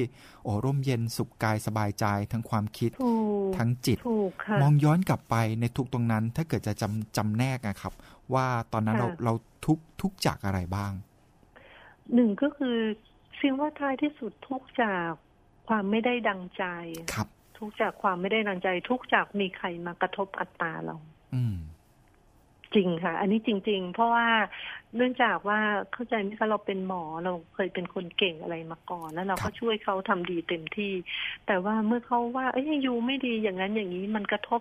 [0.45, 2.91] โอ้ร่มเย็นสุขกายสบายใจทั้งความคิด
[3.57, 3.99] ทั้งจิต
[4.63, 7.93] มองย้อนกลับไปในทุกตรงนั้น ถ้าเกิดจะจำจำแนกนะครับ
[8.35, 9.33] ว่าตอนนั้นเราเรา
[9.67, 10.93] ทุกทุกจากอะไรบ้าง
[12.15, 12.77] หนึ่งก็คือ
[13.41, 15.11] สิ่งว่าท้ายที่สุดทุกจาก
[15.69, 16.65] ความไม่ได้ดังใจ
[17.15, 20.97] ครับ ทุกจากความไม่ได้ดังใจ ทุกจากมีใครมากระทบอัตตาเรา
[21.35, 21.57] อืม
[22.75, 24.29] จริงค่ะ อันนี้จริง ๆ เพราะว่า
[24.97, 25.59] เนื่องจากว่า
[25.93, 30.93] เข้าใจไหมคะเราเป็นหมอเราเคยเป็นคนเก่งอะไรมาก่อน แล้วเราก็ช่วยเขาทำดีเต็มที่
[31.47, 34.61] แต่ว่าเมื่อเขาว่า เอ้ยยูไม่ดีอย่างนั้นอย่างนี้มันกระทบ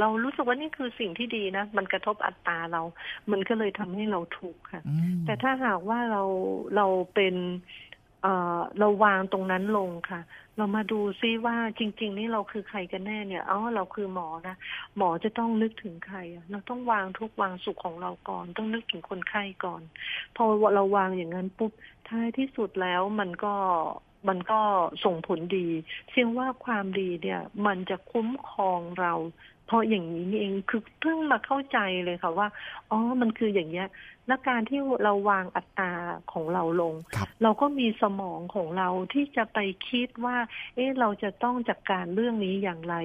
[0.00, 2.82] เรารู้สึกว่านี่คือสิ่งที่ดีนะ มันกระทบอัตราเรา
[3.30, 4.82] มันก็เลยทำให้เราถูกค่ะ
[5.24, 6.22] แต่ถ้าหากว่าเรา
[6.76, 7.34] เราเป็น
[8.22, 10.20] เอ่อเราวางตรงนั้นลงค่ะ
[10.56, 14.56] เรามาดูซิว่าจริง ๆ นี่เราคือใครกันแน่เนี่ย เอ้าเราคือหมอนะ
[14.96, 19.82] หมอจะต้องนึกถึงใครอะเราต้องวางทุกวางสุขของเราก่อน ต้องนึกถึงคนไข้ก่อน
[20.36, 21.72] พอเราวางอย่างนั้นปุ๊บ
[22.08, 23.54] ท้ายที่สุดแล้วมันก็
[24.28, 24.60] มันก็
[25.04, 25.68] ส่งผลดี
[26.08, 29.12] เพียงว่าความดีเนี่ย มันจะคุ้มครองเรา
[29.68, 32.48] พราะอย่างนี้นี่เองคือเพิ่งมาเข้าใจเลยค่ะว่า
[32.90, 33.88] อ๋อมันคืออย่างเนี้ย
[34.28, 35.92] และการที่เราวางอัตรา
[36.32, 36.94] ของเราลง
[37.42, 40.36] เราก็มีสมองของเราที่จะไปคิดว่า
[40.74, 42.96] เอ๊ะเราจะต้องจัดกการเรื่องนี้อย่างไร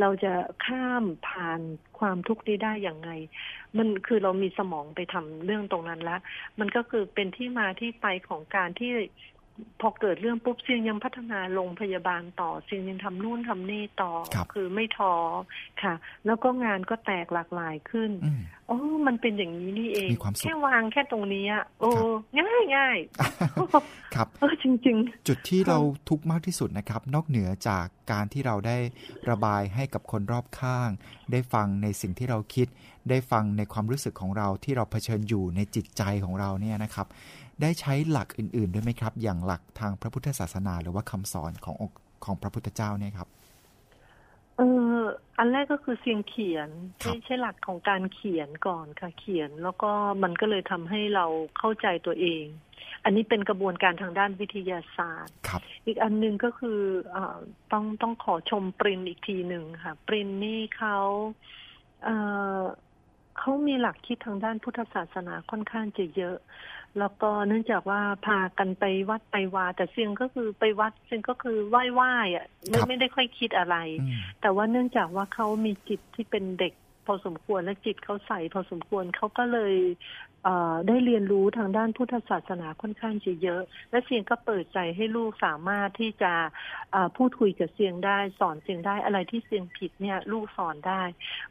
[0.00, 0.32] เราจะ
[0.66, 1.60] ข้ามผ่าน
[1.98, 3.10] ความทุกข์นี้ได้อย่างไง
[3.78, 6.20] มันคือเรามีสมองไปทำเรื่องตรงนั้นแล้ว
[6.58, 8.92] มันก็คือเป็นที่มาที่ไปของการที่
[9.80, 15.14] พอเกิดเรื่องปุ๊บเซียงยังพัฒนาโรงพยาบาลต่อเซียงยังทำนู่นทำนี่ต่อคคือไม่ท้อ
[15.82, 15.94] ค่ะ
[16.26, 18.10] แล้วก็งานก็แตกหลากหลายขึ้น
[18.70, 20.08] อ๋อมันเป็นอย่างนี้นี่เอง
[20.40, 21.90] แค่วางแค่ตรงนี้อะโอ้
[22.38, 22.98] ง่ายง่าย
[24.14, 28.78] ครับเออจริง ๆ จุดที่เราทุกข์มากที่สุดนะครับ นอกเหนือจากการที่เราได้
[29.30, 30.88] ระบายให้กับคนรอบข้าง
[31.32, 32.66] ได้ฟังในสิ่งที่เราคิด
[33.10, 37.06] ได้ฟังในความรู้สึกของเราที่เราเผชิญอยู่ในจิตใจของเราเนี่ยนะครับ
[37.62, 41.76] ได้ใช้หลักอื่นๆด้วยไหมครับ อย่างหลักทางพระพุทธศาสนา หรือว่าคำสอนของ
[42.24, 43.28] ของพระพุทธเจ้าเนี่ยครับ
[44.56, 44.62] เอ
[44.96, 45.00] อ
[45.38, 46.68] อันแรกก็คือเสียงเขียน
[47.00, 49.90] ใช้ใช้หลักของการเขียนก่อนค่ะเขียน แล้วก็
[50.22, 51.26] มันก็เลยทำให้เรา
[51.58, 52.44] เข้าใจตัวเอง
[53.04, 55.34] อันนี้เป็นกระบวนการทางด้านวิทยาศาสตร์
[55.86, 56.80] อีกอันหนึ่งก็คือ
[57.14, 57.16] อ
[57.72, 60.98] ต้องต้องขอชมปรินอีกทีหนึ่งค่ะ ปรินนี่เขา
[63.38, 66.36] เขามีหลักคิดทางด้านพุทธศาสนาค่อนข้างจะเยอะ
[66.98, 73.76] แล้วก็เนื่องจากว่าพากันไปวัดไปวา แต่เสียงก็คือไปวัดเสียงก็คือไหว้ไหว้อะไม่ไม่ได้ค่อยคิดอะไร
[74.40, 76.74] แต่ว่าเนื่องจากว่าเขามีจิตที่เป็นเด็ก
[77.06, 79.74] พอสมควรและจิตเขาใสพอสมควรเขาก็เลย
[80.88, 86.32] ได้เรียนรู้ทางด้านพุทธศาสนาค่อนข้างจะเยอะ และเสียงก็เปิดใจให้ลูกสามารถที่จะ
[87.16, 91.02] พูดคุยกับเสียงได้ สอนเสียงได้อะไรที่เสียงผิดเนี่ย ลูกสอนได้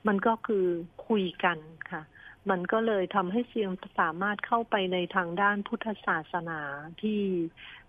[0.08, 0.66] มันก็คือ
[1.08, 1.58] คุยกัน
[1.92, 2.02] ค่ะ
[2.50, 6.60] มันก็เลยทำให้เซียงสามารถเข้าไปในทางด้านพุทธศาสนา
[7.02, 7.22] ที่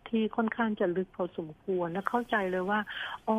[0.09, 2.81] ที่ค่อนข้างจะลึกพอสมควรและเข้าใจเลยว่า
[3.29, 3.37] อ๋อ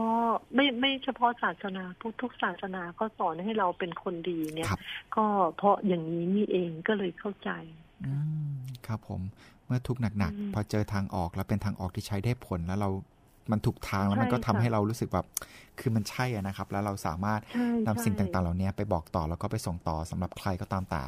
[0.56, 4.72] ไม่ไม่เฉพาะศาสนาพุทธทุกศาสนาก็สอนให้เราเป็นคนดีเนี่ย
[5.16, 5.26] ก็
[5.58, 7.52] เพราะอย่างนี้นี่เองก็เลยเข้าใจ
[8.06, 8.14] อื
[8.56, 9.22] มครับผม
[9.66, 12.90] เมื่อทุกข์หนักๆพอเจอทางออกแล้วเป็นทางออกที่ใช้ได้ผลแล้วเรา
[13.52, 15.26] มันถูกทางแล้วมันก็ทำให้เรารู้สึกแบบ
[15.80, 17.42] คือมันใช่นะครับ แล้วเราสามารถ
[17.88, 21.04] นำสิ่งต่างๆ เหล่านี้ไปบอกต่อแล้วก็ไปส่งต่อสำหรับใครก็ตามแต่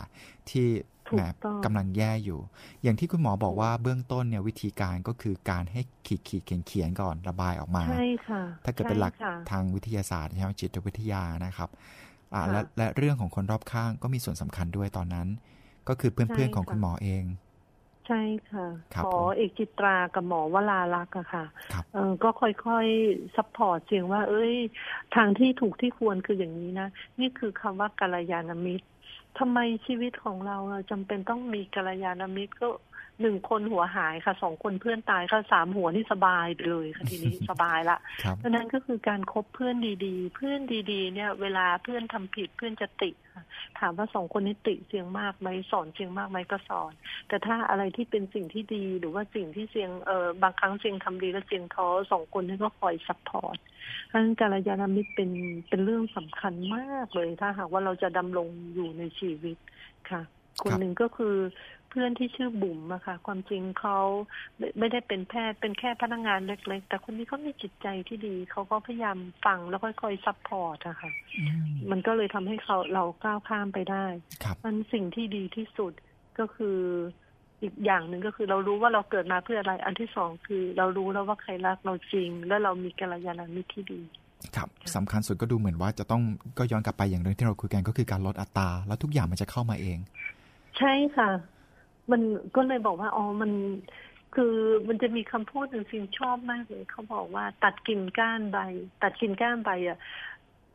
[0.49, 0.67] ที่
[1.11, 1.21] แหม
[1.65, 2.39] กำลังแย่อยู่
[2.83, 9.13] อย่างที่คุณหมอบอกว่าเบื้องต้นเนี่ยวิธีการก็คือการให้ขีดขีดเขียนเขียนก่อนระบายออกมาใช่ค่ะถ้าเกิดเป็นหลัก
[9.51, 11.69] ทางวิทยาศาสตร์ใช่ไหมจิตวิทยานะครับ
[12.33, 15.27] อ่าและและเรื่องของคนรอบข้างก็มีส่วนสำคัญด้วยตอนนั้น
[15.87, 17.23] ก็คือเพื่อนๆของคุณหมอเอง
[18.11, 18.67] ใช่ค่ะ
[19.03, 21.45] ขอเอกจิตรากับหมอวลาลักษ์อะค่ะ
[21.93, 24.55] เออก็ค่อยๆ support เสียงว่า เอ้ย
[25.15, 26.87] ทางที่ถูกที่ควรคืออย่างนี้นะ
[27.19, 28.87] นี่คือคำว่ากัลยาณมิตร
[29.39, 30.57] ทำไมชีวิตของเรา
[30.91, 32.67] จำเป็นต้องมีกัลยาณมิตรก็
[33.21, 37.97] หนึ่งคนหัวหายค่ะสองคนเพื่อนตายค่ะสามหัวนี่สบายเลยค่ะทีนี้สบายละ
[38.37, 40.59] เพราะนั้นก็คือการคบเพื่อนดีๆ เพื่อน
[40.91, 43.43] ดีๆ เนี่ย เวลาเพื่อนทำผิดเพื่อนจะติค่ะ
[43.79, 46.91] ถามว่าสองคนนี้ติเสียงมากไหมสอนเสียงมากไหมก็สอน
[47.27, 53.57] แต่ถ้าอะไรที่เป็นสิ่งที่ดีหรือว่าสิ่งที่เสียงเออบางครั้งเสียงทำดีแล้วเสียงท้อสองคนนี้ก็คอย support
[54.07, 55.31] เพราะนั้นกัลยาณมิตรเป็น
[55.69, 59.57] เป็นเรื่องสำคัญมากเลย ถ้าหากว่าเราจะดำรงอยู่ในชีวิต
[60.09, 60.21] ค่ะ
[60.63, 61.35] คนหนึ่งก็คือ
[61.89, 63.97] เพื่อนที่ชื่อบุ๋มอะค่ะ ความจริงเขา
[64.79, 71.11] ไม่ได้เป็นแพทย์เป็นแค่พนักงานเล็ก ๆ แต่คนนี้เขามีจิตใจที่ดี เขาก็พยายามฟังแล้วค่อยๆ support อะค่ะ
[71.91, 74.05] มันก็เลยทำให้เขาเราก้าวข้ามไปได้
[74.65, 75.93] มันสิ่งที่ดีที่สุด
[76.39, 76.79] ก็คือ
[77.61, 84.01] อีกอย่างหนึ่งก็คือเรารู้ว่าเราเกิดมาเพื่ออะไร อันที่สองคือเรารู้แล้วว่าใครรักเราจริง และเรามีกัลยาณมิตรที่ดี
[84.55, 86.21] ครับสำคัญสุดก็ดูเหมือนว่าจะต้อง
[86.57, 89.97] ก็ย้อนกลับไปอย่างเรื่องที่เราคุยกันก็คือการลดอัตราแล้วทุกอย่างมันจะเข้ามาเอง
[90.77, 91.29] ใช่ค่ะ
[92.11, 92.21] มัน
[92.55, 93.51] ก็เลยบอกว่าอ๋อมัน
[94.35, 94.53] คือ
[94.87, 98.57] มันจะมีคำพูดหนึ่งสิ่งชอบมากเลยเขาบอกว่าตัดกิ่งก้านใบ
[99.03, 99.97] ตัดกิ่งก้านใบอะ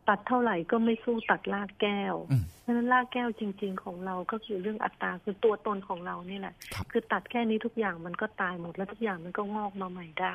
[0.08, 2.14] ตัดเท่าไหร่ก็ไม่สู้ตัดรากแก้ว
[2.62, 6.54] เพราะฉะนั้นรากแก้วจริง ๆ ของเราก็คือเรื่องอัตราคือตัวตนของเรานี่แหละ
[6.92, 10.34] คือตัดแค่นี้ทุกอย่างมันก็ตายหมดแล้วทุกอย่างมันก็งอกมาใหม่ได้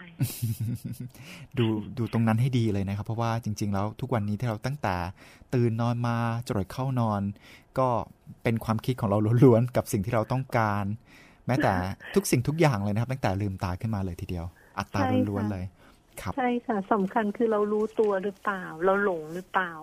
[1.57, 1.65] ดู
[1.97, 4.95] ดูตรงนั้นให้ดีเลยนะครับ เพราะว่าจริง ๆ แล้วทุกวันนี้ที่เราตั้งแต่
[5.53, 6.15] ตื่นนอนมา
[6.47, 7.21] จรดเข้านอน
[7.79, 7.87] ก็
[8.43, 10.85] เป็นความคิดของเราล้วนๆกับสิ่งที่เราต้องการ
[11.47, 11.73] แม้แต่
[12.15, 14.45] ทุกสิ่งทุกอย่างเลยนะครับ ตั้งแต่ลืมตาขึ้นมาเลยทีเดียว
[14.79, 15.65] อัตราล้วนๆเลย
[16.35, 19.73] ใช่ค่ะสำคัญคือเรารู้ตัวหรือเปล่า เราหลงหรือเปล่า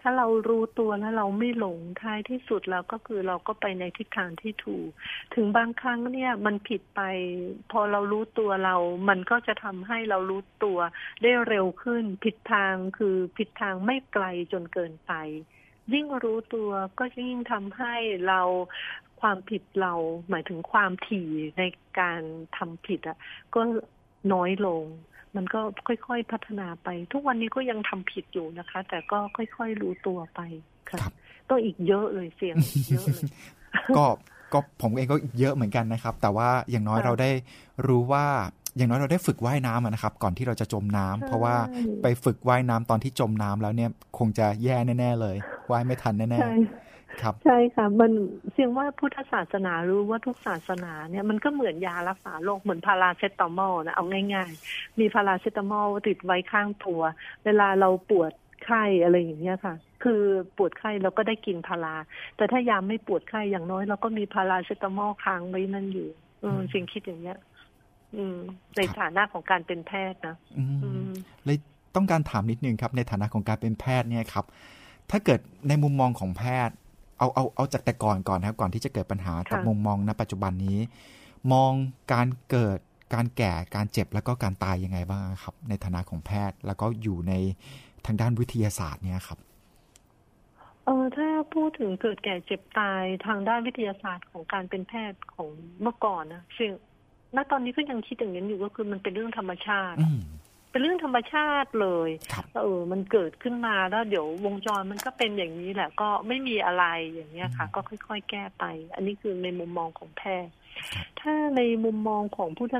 [0.00, 4.88] ถ้าเรารู้ตัวแล้วเราไม่หลงท้ายที่สุดแล้วก็คือเราก็ไปในทิศทางที่ถูก
[5.34, 7.00] ถึงบางครั้งเนี่ยมันผิดไป
[7.72, 8.76] พอเรารู้ตัวเรา
[9.08, 10.78] มันก็จะทำให้เรารู้ตัว
[11.22, 15.12] ได้เร็วขึ้น ผิดทางคือผิดทางไม่ไกลจนเกินไป
[15.92, 17.94] ยิ่งรู้ตัวก็ยิ่งทำให้
[18.28, 18.40] เรา
[19.20, 19.94] ความผิดเรา
[20.28, 21.62] หมายถึงความถี่ใน
[22.00, 22.20] การ
[22.56, 23.18] ทำผิดอะ
[23.54, 23.60] ก็
[24.32, 24.84] น้อยลง
[25.36, 30.40] มันก็ค่อยๆพัฒนาไป ทุกวันนี้ก็ยังทำผิดอยู่นะคะ แต่ก็ค่อยๆรู้ตัวไป
[30.90, 30.98] ค่ะ
[31.50, 32.56] ก็อีกเยอะเลยเสียง
[32.90, 33.24] เยอะเลย
[33.96, 34.04] ก็
[34.52, 37.30] ก็ผมเองก็เยอะเหมือนกันนะครับ แต่ว่าอย่างน้อยเราได้
[37.86, 38.26] รู้ว่า
[38.76, 41.56] อย่างน้อยเราได้ฝึกว่ายน้ำนะครับ ก่อนที่เราจะจมน้ำเพราะว่า
[42.02, 45.36] ไปฝึกว่ายน้ำตอนที่จมน้ำแล้วเนี่ย คงจะแย่แน่ ๆ เลย
[45.70, 48.12] ว่ายไม่ทันแน่ๆ ครับใช่ค่ะมัน
[48.52, 57.02] เสียงว่าพุทธศาสนารู้ว่าทุกศาสนาเนี่ยมันก็เหมือนยารักษาโรคเหมือนพาราเซตามอลนะเอาง่าย ๆ มีพาราเซตามอลติดไว้ข้างตัว
[57.44, 58.32] เวลาเราปวด
[58.64, 60.22] ไข้อะไรอย่างเงี้ยค่ะ คือ
[60.56, 61.94] ปวดไข้เราก็ได้กินพารา
[62.36, 66.08] แต่ถ้ายามไม่ปวดไข้อย่างน้อย เราก็มีพาราเซตามอลค้างไว้นั่นอยู่
[66.44, 67.38] อืมสิ่งคิดอย่างเงี้ย
[68.16, 68.38] อืม
[68.76, 70.64] ในฐานะของการเป็นแพทย์นะอื
[71.10, 71.12] ม
[71.44, 71.58] เลย
[71.96, 74.44] ต้องการถามนิดนึงครับ ในฐานะของการเป็นแพทย์เนี่ยครับ
[75.10, 76.76] ถ้าเกิดในมุมมองของแพทย์
[77.18, 80.78] เอาเอาเอาจากแต่ก่อนก่อนนะครับก่อนที่จะเกิดปัญหากับมุมมองณปัจจุบันนี้
[81.52, 81.72] มอง
[82.12, 82.78] การเกิด
[83.14, 87.32] การแก่การเจ็บแล้วก็การตายยังไงบ้างครับ ในฐานะของแพทย์แล้วก็อยู่ใน
[88.06, 89.38] ทางด้านวิทยาศาสตร์เนี่ยครับ
[90.84, 95.48] เออถ้าพูดถึงเกิดแก่เจ็บตายทางด้านวิทยาศาสตร์ของการเป็นแพทย์ของ
[95.80, 96.70] เมื่อก่อนนะซึ่ง
[97.36, 99.96] ณตอนนี้ก็ยังคิดอย่างนี้อยู่ก็คือมันเป็นเรื่องธรรมชาติ
[100.74, 102.10] เป็นเรื่องธรรมชาติเลย
[102.62, 110.52] เออมันเกิดขึ้นมาแล้วเดี๋ยววงจรมันก็เป็นอย่างนี้แหละ ก็ไม่มีอะไรอย่างเนี้ยค่ะ ก็ค่อย ๆ แก้ไป อันนี้คือในมุมมองของแพทย์
[111.20, 112.74] ถ้าในมุมมองของพุทธ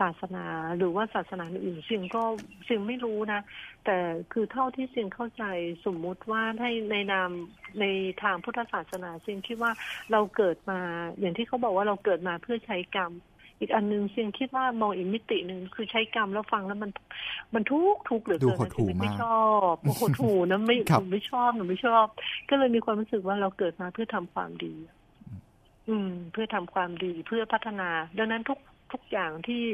[0.00, 2.22] ศาสนาหรือว่าศาสนาอื่นเสียงก็
[2.64, 3.40] เสียงไม่รู้นะ
[3.84, 3.96] แต่
[4.32, 5.44] คือเท่าที่เสียงเข้าใจ
[5.86, 7.30] สมมุติว่าให้ในนาม
[7.80, 7.84] ใน
[8.22, 9.72] ทางพุทธศาสนาเสียงคิดว่า
[10.12, 10.80] เราเกิดมา
[11.20, 13.12] อย่างที่เขาบอกว่าเราเกิดมาเพื่อใช้กรรม
[13.62, 16.90] อีกอันนึงเสียงคิดว่ามองอีกมิติหนึ่งคือใช้กรรมแล้วฟังแล้วมัน
[17.54, 18.54] มันทุกทุกเหลือเกิ
[18.92, 22.06] นไม่ชอบโอ้โหถูนะไม่หนูไม่ชอบหนูไม่ชอบ
[22.50, 24.74] ก็เลยมีความรู้สึกว่าเราเกิดมาเพื่อทำความดี
[25.88, 28.58] อืม เพื่อทำความดีเพื่อพัฒนา ดังนั้นทุก
[28.92, 29.64] ทุกอย่างที่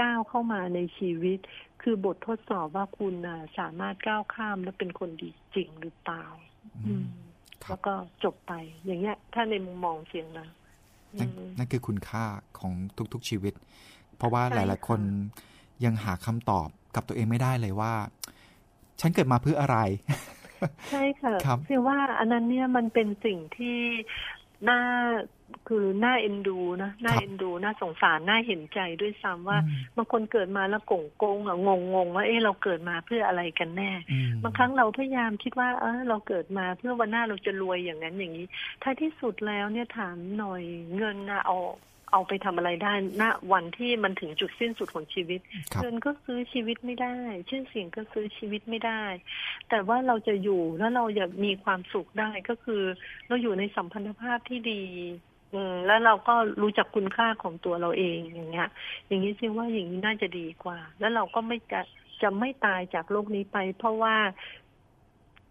[0.00, 1.38] ก้าวเข้ามาในชีวิต
[1.82, 3.14] คือบททดสอบว่าคุณ
[3.58, 6.24] สามารถก้าวข้ามและเป็นคนดีจริงหรือเปล่า
[6.86, 7.04] อืม
[7.68, 7.92] แล้วก็
[8.24, 8.52] จบไป
[8.84, 10.48] อย่างเงี้ย ถ้าในมุมมองเสียงนะ
[11.58, 12.24] นั่นคือคุณค่า
[12.58, 12.72] ของ
[13.12, 13.54] ทุกๆชีวิต
[14.16, 15.00] เพราะว่าหลาย ๆ คน
[15.84, 17.92] ยังหาคำตอบกับตัวเองไม่ได้เลยว่า
[19.00, 19.78] ฉันเกิดมาเพื่ออะไร
[20.90, 23.78] ใช่ค่ะครับเชื่อว่าอันนั้นเนี่ยมันเป็นสิ่งที่
[24.68, 24.80] น่า
[25.68, 38.46] คือน่าเอ็นดูนะน่าเอ็นดูน่าสงสารน่าเห็นใจด้วยซ้ำว่าอืมบางคนเกิดมาแล้วโก่งโกงอะงงงๆว่าเอ๊ะเราเกิดมาเพื่ออะไรกันแน่อืมบางครั้งเราพยายามคิดว่าเออเราเกิดมาเพื่อวันหน้าเราจะรวยอย่างนั้นอย่างนี้
[38.82, 40.62] ท้ายที่สุดแล้วเนี่ยถามหน่อย
[40.96, 41.58] เงินนะเอา
[42.12, 42.92] เอาไปทำอะไรได้
[43.22, 45.40] ณวันที่มันถึงจุดสิ้นสุดของชีวิต
[45.72, 47.16] ครับเงินก็ซื้อชีวิตไม่ได้
[47.50, 49.02] ชื่อเสียงก็ซื้อชีวิตไม่ได้
[49.68, 52.82] แต่ว่าเราจะอยู่แล้วเราจะมีความสุขได้ก็คือ
[53.28, 54.82] เราอยู่ในสัมพันธภาพที่ดี
[55.52, 58.68] อืมแล้วเราก็รู้จักคุณค่าของตัวเราเองอย่างเงี้ย
[59.06, 61.80] อย่างนี้ซิว่าอย่างนี้น่าจะดีกว่า แล้วเราก็ไม่จะ
[62.22, 64.14] จะไม่ตายจากโลกนี้ไป เพราะว่า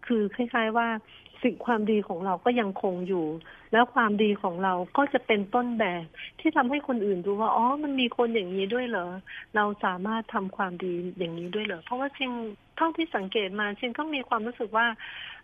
[0.06, 0.88] คือคล้ายๆว่า
[1.42, 3.26] สิ่งความดีของเราก็ยังคงอยู่
[3.72, 6.04] แล้วความดีของเราก็จะเป็นต้นแบบ
[6.40, 9.08] ที่ทำให้คนอื่นดูว่าอ๋อมันมีคนอย่างนี้ด้วยเหรอ
[9.56, 12.30] เราสามารถทำความดีอย่างนี้ด้วยเหรอเพราะว่าจริง
[12.76, 14.86] เท่าที่สังเกตมาจริงก็มีความรู้สึกว่า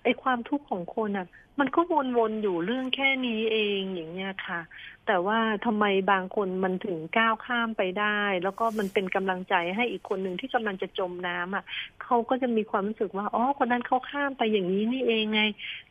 [0.04, 1.26] ไอ้ความทุกข์ของคนอะ
[1.60, 1.80] มันก็
[2.16, 4.60] วนๆอยู่เรื่องแค่นี้เองอย่างเงี้ยค่ะ
[5.06, 11.64] แต่ว่าทำไมบางคนมันถึงก้าวข้ามไปได้ แล้วก็มันเป็นกำลังใจให้อีกคนหนึ่งที่กำลังจะจมน้ำอะ
[12.02, 15.42] เขาก็จะมีความรู้สึกว่าอ๋อคนนั้นเขาข้ามไปอย่างนี้นี่เองไง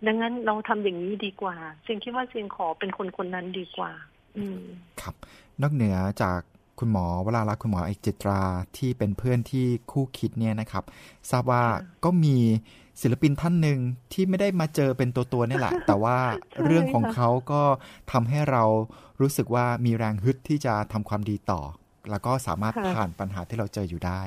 [0.08, 3.92] ดังนั้นเราทำอย่างนี้ดีกว่าเซียงคิดว่าเซียงขอเป็นคนคนนั้นดีกว่า
[4.38, 4.62] อืม
[5.02, 5.16] ครับ
[5.62, 6.40] นอกเหนือจาก
[6.80, 8.42] คุณหมอวราลักษณ์คุณหมอเอกจิตรา
[8.78, 10.84] ที่เป็นเพื่อนที่คู่คิดเนี่ยนะครับ
[11.32, 12.38] ทราบว่าค่ะก็มี
[13.02, 13.80] ศิลปินท่านหนึ่ง
[14.14, 16.18] ที่ไม่ได้มาเจอเป็นตัวตัวๆนี่แหละ แต่ว่า
[16.52, 17.64] ใช่เรื่องของค่ะเขาก็
[18.12, 18.64] ทำให้เรา
[19.22, 21.62] รู้สึกว่ามีแรงฮึดที่จะทำความดีต่อ
[22.12, 24.22] แล้วก็สามารถค่ะผ่านปัญหาที่เราเจออยู่ได้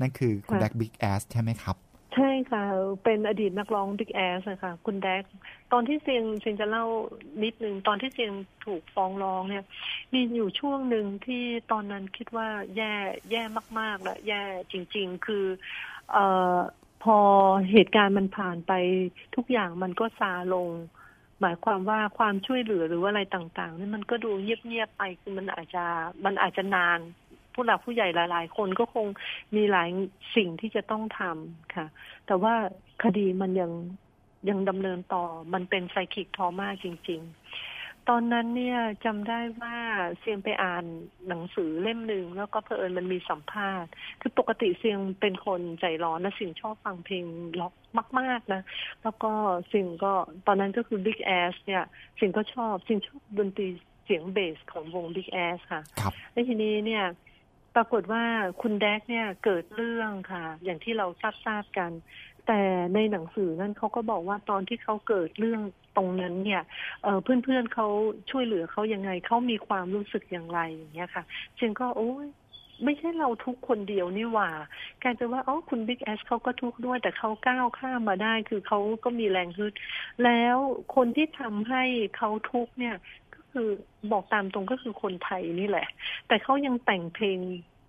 [0.00, 1.76] นั่นคือคุณค่ะแดกบิ๊กแอสใช่ไหมครับ
[2.14, 2.64] ใช่ค่ะ
[3.04, 5.22] เป็นอดีตนักร้องบิ๊กแอสค่ะ คุณแดก
[5.72, 6.84] ตอนที่เซียงเซียงจะเล่า
[7.42, 8.32] นิดนึง ตอนที่เซียง
[8.64, 9.64] ถูกฟ้องร้องเนี่ย
[10.12, 12.94] มีอยู่ช่วงหนึ่งที่ตอนนั้นคิดว่าแย่
[13.30, 13.42] แย่
[13.78, 14.42] มากๆและแย่
[14.72, 15.44] จริง ๆ คือ
[16.12, 16.56] เอ่อ
[17.02, 17.18] พอ
[17.70, 18.72] เหตุการณ์มันผ่านไป
[19.36, 20.68] ทุกอย่างมันก็ซาลง
[21.40, 25.84] หมายความว่าความช่วยเหลือหรือว่าอะไรต่างๆนี่มันก็ดูเงียบๆไปคือมันอาจจะ
[26.24, 26.98] มันอาจจะนาน
[27.52, 29.06] ผู้หลักผู้ใหญ่หลาย ๆ คนก็คง
[29.56, 29.88] มีหลาย
[30.36, 31.86] สิ่งที่จะต้องทำค่ะ
[32.26, 32.54] แต่ว่า
[33.04, 33.72] คดีมันยัง
[34.48, 35.24] ยังดำเนินต่อ
[35.54, 39.76] มันเป็นไซคิกทอมาจริง ๆ ตอนนั้นเนี่ยจำได้ว่า
[40.18, 40.84] เซียงไปอ่าน
[41.28, 43.90] หนังสือเล่มหนึ่งแล้วก็เพอเอิญมันมีสัมภาษณ์
[44.20, 47.24] คือปกติเซียงเป็นคนใจร้อนและสิ่งชอบฟังเพลง
[47.60, 47.74] ล็อก
[48.20, 48.62] มาก ๆนะ
[49.02, 49.32] แล้วก็
[49.72, 50.12] สิ่งก็
[50.46, 51.84] ตอนนั้นก็คือ Big Ass เนี่ย
[52.20, 53.66] สิ่งก็ชอบสิ่งชอบดนตรี
[54.04, 57.04] เสียงเบสของวง Big Ass ค่ะครับแล้วทีนี้เนี่ย
[57.76, 58.24] ปรากฏว่า
[58.62, 61.90] คุณแดกเนี่ยเกิดเรื่องค่ะ อย่างที่เราทราบทราบกัน
[62.52, 65.60] แต่ในหนังสือนั้นเขาก็บอกว่าตอนที่เขาเกิดเรื่อง
[65.96, 66.62] ตรงนั้นเนี่ย
[67.02, 67.88] เอ่อเพื่อนๆเขา
[68.30, 71.24] ช่วยเหลือเขายังไงเขามีความรู้สึกอย่างไรอย่างเงี้ยค่ะ
[71.58, 72.26] จึงก็โอ้ย
[72.84, 74.50] ไม่ใช่เราทุกคนเดียวนี่หว่า
[75.02, 79.72] กายเป็นว่าอ๋อคุณบิ๊กแอสเขาก็ทุกข์ด้วย แต่เขาก้าวข้ามมาได้ คือเขาก็มีแรงฮึด
[80.24, 80.56] แล้ว
[80.96, 81.82] คนที่ทำให้
[82.16, 82.96] เขาทุกข์เนี่ย
[83.34, 83.68] ก็คือ
[84.12, 85.86] บอกตามตรงก็คือคนไทยนี่แหละ
[86.28, 87.38] แต่เขายังแต่งเพลง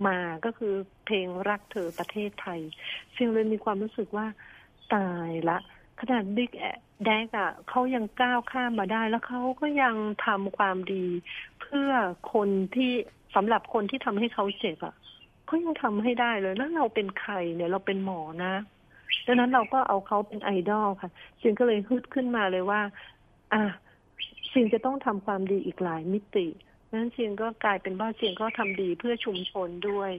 [0.08, 0.74] มาก็คือ
[1.06, 2.62] เพลงรักเธอประเทศไทย
[3.16, 4.28] ซึ่งเลยมีความรู้สึกว่า
[4.96, 5.58] ตายละ
[6.00, 6.52] ขนาดบิ๊ก
[7.06, 11.06] แดกอะเขายังก้าวข้ามมาได้ แล้วเขาก็ยังทำความดี
[11.62, 11.92] เพื่อ
[12.34, 12.92] คนที่
[13.36, 14.96] สำหรับคนที่ทำให้เขาเจ็บอะ
[15.46, 18.54] เขายังทำให้ได้เลย แล้วเราเป็นใครเนี่ยเราเป็นหมอนะ
[19.26, 21.12] ดังนั้นเราก็เอาเขาเป็นไอดอลค่ะ
[21.42, 22.82] จึงก็เลยฮึดขึ้นมาเลยว่า
[23.54, 23.62] อะ
[24.54, 26.48] สิ่งจะต้องทำความดีอีกหลายมิติ
[26.94, 30.12] นั้นเสียงก็กลายเป็นว่าเสียงก็ทำดีเพื่อชุมชนด้วย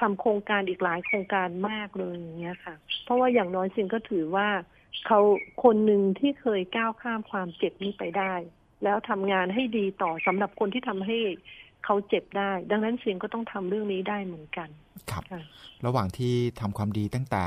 [0.00, 2.74] ทำโครงการอีกหลายโครงการมากเลยอย่างเงี้ยค่ะ
[3.06, 4.48] เพราะว่าอย่างน้อยเสียงก็ถือว่า
[5.06, 5.20] เขา
[5.64, 8.34] คนหนึ่งที่เคยก้าวข้ามความเจ็บนี้ไปได้
[8.84, 11.18] แล้วทำงานให้ดีต่อสำหรับคนที่ทำให้
[11.84, 14.68] เขาเจ็บได้ ดังนั้นเสียงก็ต้องทำเรื่องนี้ได้เหมือนกัน
[15.10, 15.42] ครับค่ะ
[15.86, 17.44] ระหว่างที่ทำความดีตั้งแต่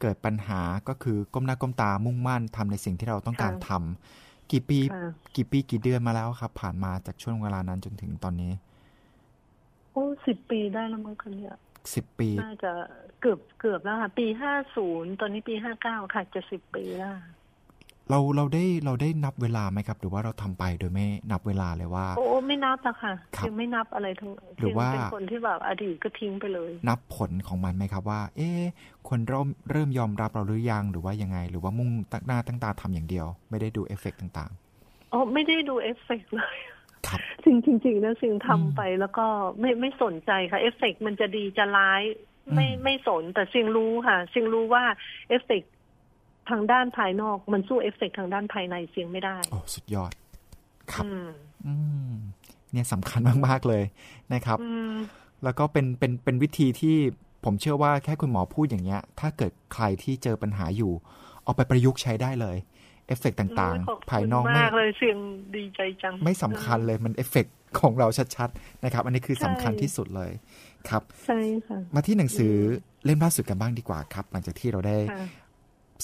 [0.00, 8.52] เกิดปัญหาก็คือก้มหน้าก้มตามุ่งมั่นทำในสิ่งที่เราต้องการค่ะทำกี่ปีค่ะกี่ปีกี่เดือนมาแล้วครับ ผ่านมาจากช่วงเวลานั้นจนถึงตอนนี้
[9.92, 11.56] โอ้สิบปีได้แล้วมั้งคะเนี่ย
[11.94, 12.72] สิบปีน่าจะ
[13.20, 17.16] เกือบเกือบแล้วค่ะ ปีห้าศูนย์ตอนนี้ปีห้าเก้าค่ะจะสิบปีแล้ว
[18.10, 28.62] เราเราได้เราได้นับเวลาไหมครับ หรือว่าเราทำไปโดยไม่นับเวลาเลยว่า โอ้ไม่นับอะค่ะครับยังไม่นับอะไรทั้งหรือว่าเป็นคนที่แบบอดีตก็ทิ้งไปเลย นับผลของมันไหมครับว่า เอ๊ะ
[29.08, 34.50] คนเริ่มเริ่มยอมรับเราหรือยังหรือว่ายังไง หรือว่ามุ่งตั้งหน้าตั้งตาทำอย่างเดียว ไม่ได้ดูเอฟเฟกต์ต่าง
[35.12, 36.56] อ๋อไม่ได้ดูเอฟเฟกต์เลย
[37.02, 39.26] ๆครับสิ่งจริงๆนะสิ่งอืมทำไปแล้วก็
[39.60, 42.02] ไม่ไม่สนใจค่ะ เอฟเฟกต์มันจะดีจะร้าย
[42.54, 44.84] ไม่อืมไม่สนแต่สิ่งรู้ค่ะสิ่งรู้ว่า
[45.28, 45.72] เอฟเฟกต์
[46.50, 50.12] ทางด้านภายนอกมันสู้เอฟเฟกต์ทางด้านภายในเสียงไม่ได้โอ้สุดยอด
[50.92, 51.28] ครับอืม
[51.66, 51.74] อื
[52.10, 52.14] ม
[52.72, 53.84] เนี่ยสำคัญมาก ๆ เลย
[54.34, 54.94] นะครับอืม
[55.44, 56.96] แล้วก็เป็นเป็นเป็นวิธีที่
[57.44, 60.92] ผมเชื่อว่าแค่คุณหมอพูดอย่างเงี้ย ถ้าเกิดใครที่เจอปัญหาอยู่
[61.44, 62.56] เอาไปประยุกต์ใช้ได้เลย
[63.06, 65.18] เอฟเฟกต่างๆ ภายนอกมากเลยเสียง
[65.56, 67.46] ดีใจจัง ไม่สำคัญเลยมันเอฟเฟก
[67.80, 70.30] ของเราชัดๆนะครับ อันนี้คือสำคัญที่สุดเลย
[70.88, 72.54] ครับใช่ค่ะมาที่หนังสือ
[73.04, 74.98] เล่มล่าสุดกันบ้างดีกว่าครับ หลังจากที่เราได้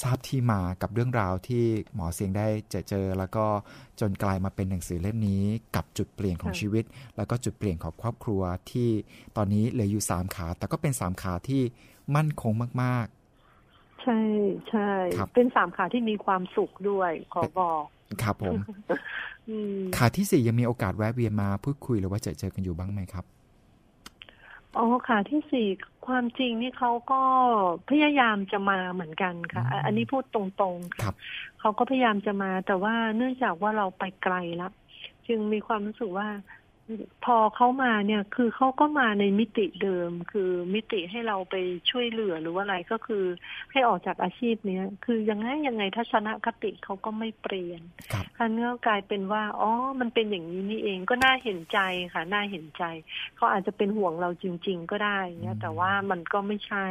[0.02, 3.46] ทราบที่มากับเรื่องราวที่หมอเสียงได้เจอเจอ แล้วก็
[4.00, 5.42] จนกลายมาเป็นหนังสือเล่มนี้
[5.76, 6.84] กับจุดเปลี่ยนของชีวิต
[7.16, 8.88] แล้วก็จุดเปลี่ยนของครอบครัวที่
[9.36, 11.62] ตอนนี้เหลืออยู่สามขา แต่ก็เป็นสามขาที่
[12.16, 13.17] มั่นคงมากๆ
[14.08, 14.22] ใช่
[14.70, 14.90] ใช่
[15.34, 17.82] เป็นสามขาที่มีความสุขด้วยขอบอก
[18.22, 18.56] ครับผม
[19.96, 23.24] ขาที่สี่ยังมีโอกาสแวะเวียนมาพูดคุยหรือว่าเจอเจอกันอยู่บ้างไหมครับ
[24.76, 25.68] อ๋อค่ะที่สี่
[26.06, 27.22] ความจริงนี่เขาก็
[27.90, 31.14] พยายามจะมาเหมือนกันค่ะ อันนี้พูดตรงๆครับ
[31.60, 34.72] เขาก็พยายามจะมา แต่ว่าเนื่องจากว่าเราไปไกลแล้ว
[35.28, 36.28] จึงมีความรู้สึกว่า
[37.24, 41.54] พอเขามาเนี่ยคือเขาก็มาในมิติเดิม คือมิติให้เราไป
[41.90, 43.24] ช่วยเหลือหรือว่าอะไรก็คือ
[43.72, 47.82] ให้ออกจากอาชีพเนี้ยคือยังไงยังไงทัศนคติเขาก็ไม่เปลี่ยน
[48.40, 49.70] อันนี้กลายเป็นว่าอ๋อ
[50.00, 51.78] มันเป็นอย่างนี้นี่เองก็น่าเห็นใจ
[52.14, 52.84] ค่ะน่าเห็นใจ
[53.36, 56.86] เขาอาจจะเป็นห่วงเราจริง ๆ ก็ได้เนี่ยแต่ว่ามันก็ไม่ใช่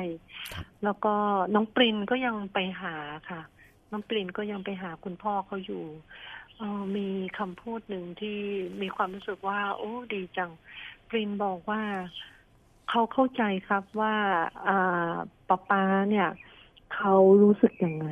[0.83, 1.13] แล้วก็
[1.55, 2.95] น้องปรินก็ยังไปหา
[3.29, 3.41] ค่ะ
[3.91, 5.83] น้องปรินก็ยังไปหาคุณพ่อเขาอยู่
[6.61, 8.39] ออมีคำพูดหนึ่งที่
[8.81, 10.51] มีความรู้สึกว่า โอ้ดีจัง
[11.09, 11.81] ปรินบอกว่า
[12.89, 14.15] เขาเข้าใจครับว่า
[14.67, 14.69] อ
[15.49, 16.29] ป้าป้าเนี่ย
[16.95, 18.07] เขารู้สึกยังไง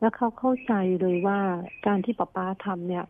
[0.00, 1.40] แล้วเขาเข้าใจเลยว่า
[1.86, 3.04] การที่ป้าป้าทำเนี่ย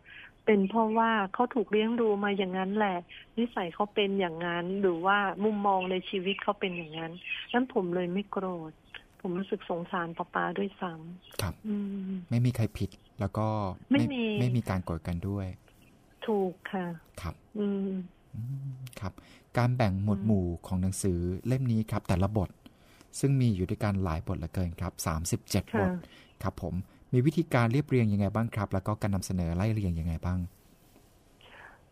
[0.45, 2.97] เป็นเพราะว่าเขาถูกเลี้ยงดูมาอย่างนั้นแหละ
[3.37, 7.11] นิสัยเขาเป็นอย่างนั้น หรือว่ามุมมองในชีวิตเขาเป็นอย่างนั้น
[7.53, 8.71] นั้นผมเลยไม่โกรธ
[9.21, 11.53] ผมรู้สึกสงสารป้าป้าด้วยซ้ำครับ
[12.29, 12.89] ไม่มีใครผิด
[13.19, 13.47] แล้วก็
[13.91, 15.47] ไม่มีไม่มีการกดกันด้วย
[16.25, 16.85] ถูกค่ะ
[17.21, 17.91] ครับ อืม
[18.99, 19.13] ครับ
[19.57, 22.49] การแบ่งหมวดหมู่ของหนังสือเล่มนี้ครับ แต่ละบท
[23.19, 25.89] ซึ่งมีอยู่ด้วยกันหลายบทเหลือเกินครับสามสิบเจ็ดบท
[26.43, 26.73] ครับ ผม
[27.13, 30.39] มีวิธีการเรียบเรียงยังไงบ้างครับ แล้วก็การนำเสนอไล่เรียงยังไงบ้าง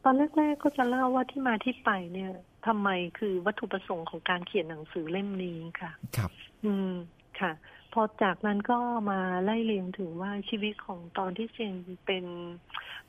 [0.03, 2.31] ตอนแรกๆก็จะเล่าว่าที่มาที่ไปเนี่ย
[2.67, 6.31] ทำไมคือวัตถุประสงค์ของการเขียนหนังสือเล่มนี้ค่ะ ครับ
[6.65, 6.93] อืม
[7.41, 7.51] ค่ะ
[7.93, 8.79] พอจากนั้นก็
[9.11, 11.73] มาไล่เรียงถึงว่าชีวิตของตอนที่เซียง
[12.05, 12.25] เป็น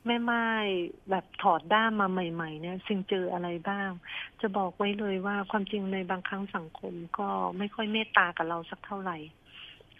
[0.05, 0.45] แม่ไม้
[1.09, 3.89] แบบถอดด้ามมาใหม่ ๆ เนี่ยซิงเจออะไรบ้าง
[4.41, 9.17] จะบอกไว้เลยว่าความจริงในบางครั้งสังคมก็ไม่ค่อยเมตตากับเราสักเท่าไหร่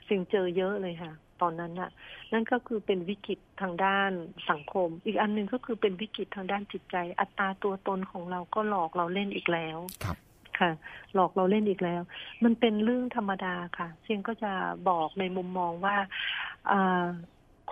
[0.07, 1.89] ซิงเจอเยอะเลยค่ะ ตอนนั้นน่ะ
[2.34, 4.11] นั่นก็คือเป็นวิกฤตทางด้าน
[4.49, 10.17] สังคม อีกอันหนึ่งก็คือเป็นวิกฤตทางด้านจิตใจ อัตราตัวตนของเราก็หลอกเราเล่นอีกแล้วครับ
[10.60, 10.72] ค่ะ
[11.14, 12.01] หลอกเราเล่นอีกแล้ว
[12.43, 14.53] มันเป็นเรื่องธรรมดาค่ะเซียงก็จะ
[14.89, 15.97] บอกในมุมมองว่า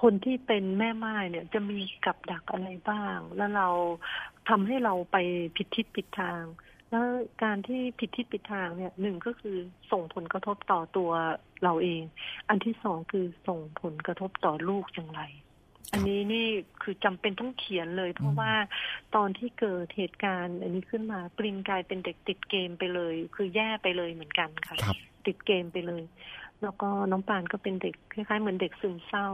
[0.01, 3.67] คนที่เป็นแม่ไม้เนี่ยจะมีกับดักอะไรบ้าง แล้วเรา
[4.49, 5.17] ทำให้เราไป
[5.55, 6.43] ผิดทิศผิดทาง
[6.89, 7.05] แล้ว
[7.43, 9.57] การที่ผิดทิศผิดทางเนี่ยหนึ่งก็คือ
[9.91, 11.11] ส่งผลกระทบต่อตัว
[11.63, 12.01] เราเอง
[12.49, 15.21] อันที่สองคือส่งผลกระทบต่อลูกอย่างไร
[15.93, 16.47] อันนี้นี่
[16.81, 18.53] คือจำเป็นต้องเขียนเลย เพราะว่า
[19.15, 24.75] ตอนที่เกิดเหตุการณ์ อันนี้ขึ้นมาปรินกลายเป็นเด็กติดเกมไปเลย คือแย่ไปเลยเหมือนกันค่ะ
[25.25, 26.03] ติดเกมไปเลย
[26.63, 29.27] แล้วก็น้องปานก็เป็นเด็กคล้ายๆเหมือนเด็กซึมเศร้า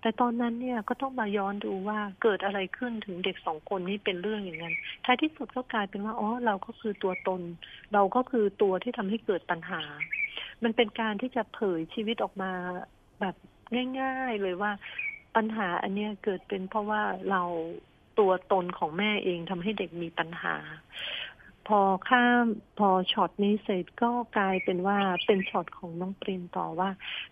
[0.00, 4.74] แต่ตอนนั้นเนี่ยก็ต้องมาย้อนดูว่าเกิดอะไรขึ้นถึงเด็กสองคนนี้เป็นเรื่องอย่างนั้น
[5.04, 7.40] ท้ายที่สุดก็กลายเป็นว่าอ๋อเราก็คือตัวตน
[7.94, 9.82] เราก็คือตัวที่ทำให้เกิดปัญหา
[10.62, 12.52] มันเป็นการที่จะเผยชีวิตออกมา
[13.20, 13.36] แบบ
[14.00, 14.72] ง่าย ๆ เลยว่า
[15.36, 17.42] ปัญหาอันนี้เกิดเป็นเพราะว่าเรา
[18.18, 20.56] ตัวตนของแม่เองทำให้เด็กมีปัญหา
[21.68, 22.44] พอข้าม
[22.78, 26.90] พอช็อตนี้เสร็จก็กลายเป็นว่าเป็นช็อตของน้องปรินต่อว่า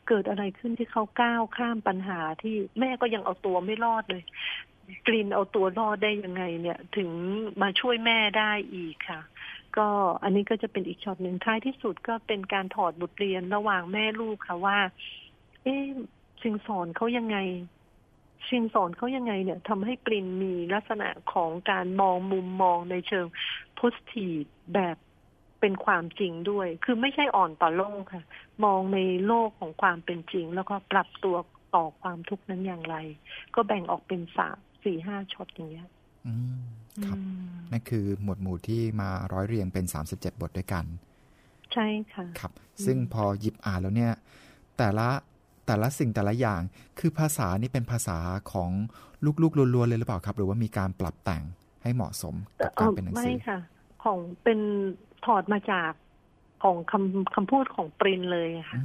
[0.09, 4.25] เกิดอะไรขึ้นที่เขาก้าวข้ามปัญหาที่แม่ก็ยังเอาตัวไม่รอดเลย
[5.07, 7.11] ปรินเอาตัวรอดได้ยังไงเนี่ย ถึง
[7.63, 9.21] มาช่วยแม่ได้อีกค่ะ
[9.77, 9.89] ก็
[10.23, 14.79] อันนี้ก็จะเป็นอีกช็อตหนึ่งท้ายที่สุดก็เป็นการถอดบทเรียนระหว่างแม่ลูกค่ะว่า
[15.63, 15.87] เอ๊ะ
[16.43, 17.37] สิ่งสอนเขายังไง
[18.49, 23.27] ชิงสอนเขายังไงเนี่ยทำให้ปรินมีลักษณะของการมองมุมมองในเชิง
[23.75, 24.43] โพสทีฟ
[24.75, 24.97] แบบ
[25.61, 28.25] เป็นความจริงด้วย คือไม่ใช่อ่อนต่อโลกค่ะ
[28.65, 31.37] มองในโลกของความเป็นจริง แล้วก็ปรับตัว
[31.75, 32.97] ต่อความทุกข์นั้นอย่างไร
[33.55, 35.89] ก็แบ่งออกเป็นสามสี่ห้าช็อตอย่างเงี้ย
[36.27, 36.61] อืม
[37.07, 37.19] ครับ
[37.71, 40.85] นั่นคือหมวดหมู่ที่มาร้อยเรียงเป็นสามสิบเจ็ดบทด้วยกัน
[41.73, 42.53] ใช่ค่ะ ครับ
[42.85, 44.13] ซึ่งพอหยิบอ่านแล้วเนี่ย
[44.79, 45.09] แต่ละ
[45.67, 46.61] แต่ละสิ่งแต่ละอย่าง
[46.99, 48.19] คือภาษานี่เป็นภาษา
[48.53, 48.71] ของ
[49.43, 51.43] ลูกๆล้วนๆเลยหรือเปล่าครับ หรือว่ามีการปรับแต่ง
[51.83, 53.59] ให้เหมาะสมกับการเป็นหนังสือไม่ค่ะ
[54.05, 54.59] ของเป็น
[55.27, 55.93] ถอดมาจาก
[56.63, 58.81] ของคำคำพูดของปรินเลยค่ะ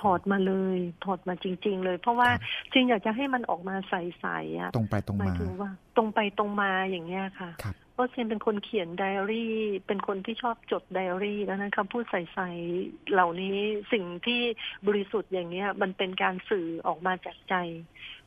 [0.00, 2.28] ถอดมาเลย ถอดมาจริง ๆ เลย เพราะว่า
[2.72, 13.56] จริงอยากจะให้มันออกมาใสๆอะตรงไปตรงมาว่า ตรงไปตรงมาอย่างเงี้ยค่ะครับอ เพราะเซนเป็นคนเขียนไดอารี่ เป็นคนที่ชอบจดไดอารี่แล้วนั้นคำพูดใส่ๆเหล่านี้
[13.92, 14.40] สิ่งที่
[14.86, 17.54] บริสุทธิ์อย่างเนี้ย มันเป็นการสื่อออกมาจากใจ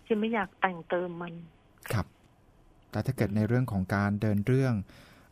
[0.04, 1.34] เซียนไม่อยากแต่งเติมมัน
[1.92, 2.06] ครับ
[2.92, 4.74] แต่ถ้าเกิดในเรื่องของการเดินเรื่อง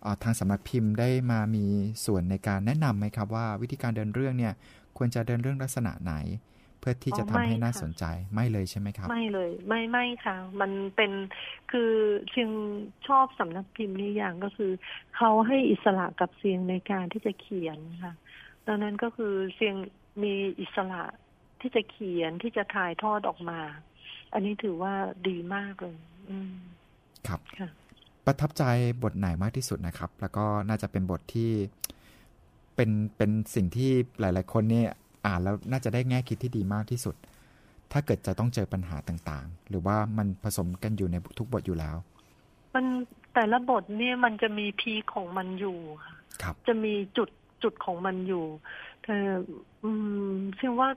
[0.06, 1.66] อทางสำนักพิมพ์ได้มามี
[2.06, 4.54] ส่วนในการแนะนำไหมครับว่า วิธีการเดินเรื่องเนี่ย
[4.98, 6.14] ควรจะเดินเรื่องลักษณะไหน
[6.84, 8.04] พื่อที่จะทำให้น่าสนใจ
[8.34, 11.12] ไม่เลยใช่ไหมครับ ไม่เลย ไม่ไม่ค่ะ มันเป็น
[11.72, 11.92] คือ
[12.30, 12.52] เชียง
[13.08, 14.72] ชอบสำนักพิมพ์นี้อย่างก็คือ
[15.16, 18.14] เขาให้อิสระกับเสียงในการที่จะเขียนค่ะ
[18.68, 19.76] ดังนั้นก็คือเสียง
[20.24, 21.04] มีอิสระ
[21.62, 23.60] ที่จะเขียนที่จะถ่ายทอดออกมา
[24.34, 24.94] อันนี้ถือว่า
[25.28, 25.98] ดีมากเลย
[26.30, 26.54] อืม
[27.28, 27.70] ครับค่ะ
[28.26, 28.64] ประทับใจ
[29.04, 31.52] บทไหนมากที่สุดนะครับ แล้วก็น่าจะเป็นบทที่
[32.76, 34.90] เป็นเป็นสิ่งที่หลาย ๆ คนเนี่ย
[35.26, 37.16] อ่านแล้วน่าจะได้แง่คิดที่ดีมากที่สุด
[37.92, 41.96] ถ้าเกิดจะต้องเจอปัญหาต่างๆ หรือว่ามันผสมกันอยู่ในทุกบทอยู่แล้ว
[42.74, 42.86] มัน
[43.34, 47.30] แต่ละบทเนี่ยมันจะมีพีคของมันอยู่ค่ะครับจะมีจุด
[47.64, 48.46] จุดของมันอยู่
[49.04, 49.16] แต่
[49.84, 49.90] อื
[50.34, 50.90] มเชื่อว่า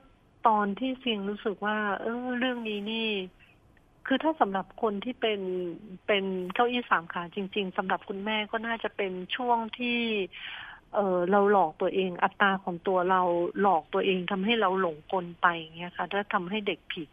[0.49, 3.09] ตอนที่เสียงรู้สึกว่า เออเรื่องนี้นี่
[4.07, 5.41] คือถ้าสำหรับคนที่เป็น
[6.07, 6.25] เป็น
[6.55, 9.99] เก้าอี้สามขาจริง ๆสำหรับคุณแม่ก็น่าจะเป็นช่วงที่
[10.95, 13.23] เออเราหลอกตัวเองอัตราของตัวเรา
[13.61, 17.09] หลอกตัวเองทำให้เราหลงกลไปอย่างเงี้ยค่ะถ้าทำให้เด็กผิด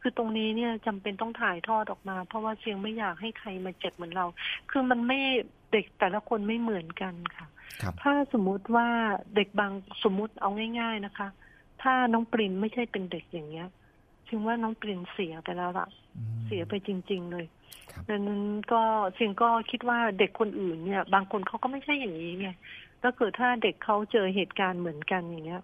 [0.00, 4.26] คือตรงนี้เนี่ยจำเป็นต้องถ่ายทอดออกมา เพราะว่าเสียงไม่อยากให้ใครมาเจ็บเหมือนเรา
[4.70, 5.18] คือมันไม่
[5.72, 7.46] เด็กแต่ละคนไม่เหมือนกันค่ะ
[7.82, 8.88] ครับถ้าสมมุติว่า
[9.36, 9.72] เด็กบาง
[10.04, 10.50] สมมุติเอา
[10.80, 11.28] ง่าย ๆนะคะ
[11.82, 13.68] ถ้าน้องปรินไม่ใช่เป็นเด็กอย่างเงี้ย
[14.28, 17.46] ถึงว่าน้องปรินเสียไปแล้วล่ะอืมเสียไปจริง ๆ เลย
[17.92, 18.82] ครับดังนั้นก็
[19.14, 22.48] เสียงก็คิดว่าเด็กคนอื่นเนี่ย บางคนเขาก็ไม่ใช่อย่างนี้ไง
[23.02, 25.62] ถ้าเกิดถ้าเด็กเขาเจอเหตุการณ์เหมือนกันอย่างเงี้ย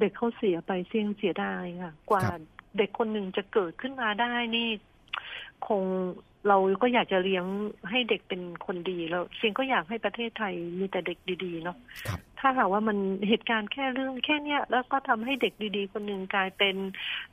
[0.00, 2.40] เด็กเขาเสียไปเสียงเสียดายค่ะ กว่าครับ
[2.78, 4.68] เด็กคนหนึ่งจะเกิดขึ้นมาได้นี่
[5.66, 5.84] คง
[6.48, 7.44] เราก็อยากจะเลี้ยง
[7.90, 11.76] ให้เด็กเป็นคนดีแล้วเสียงก็อยากให้ประเทศไทยมีแต่เด็กดีๆเนาะ
[12.06, 16.76] ครับถ้าหากว่ามันเหตุการณ์แค่เรื่องแค่เนี้ยแล้วก็ทำให้เด็กดีๆ คนหนึ่งกลายเป็น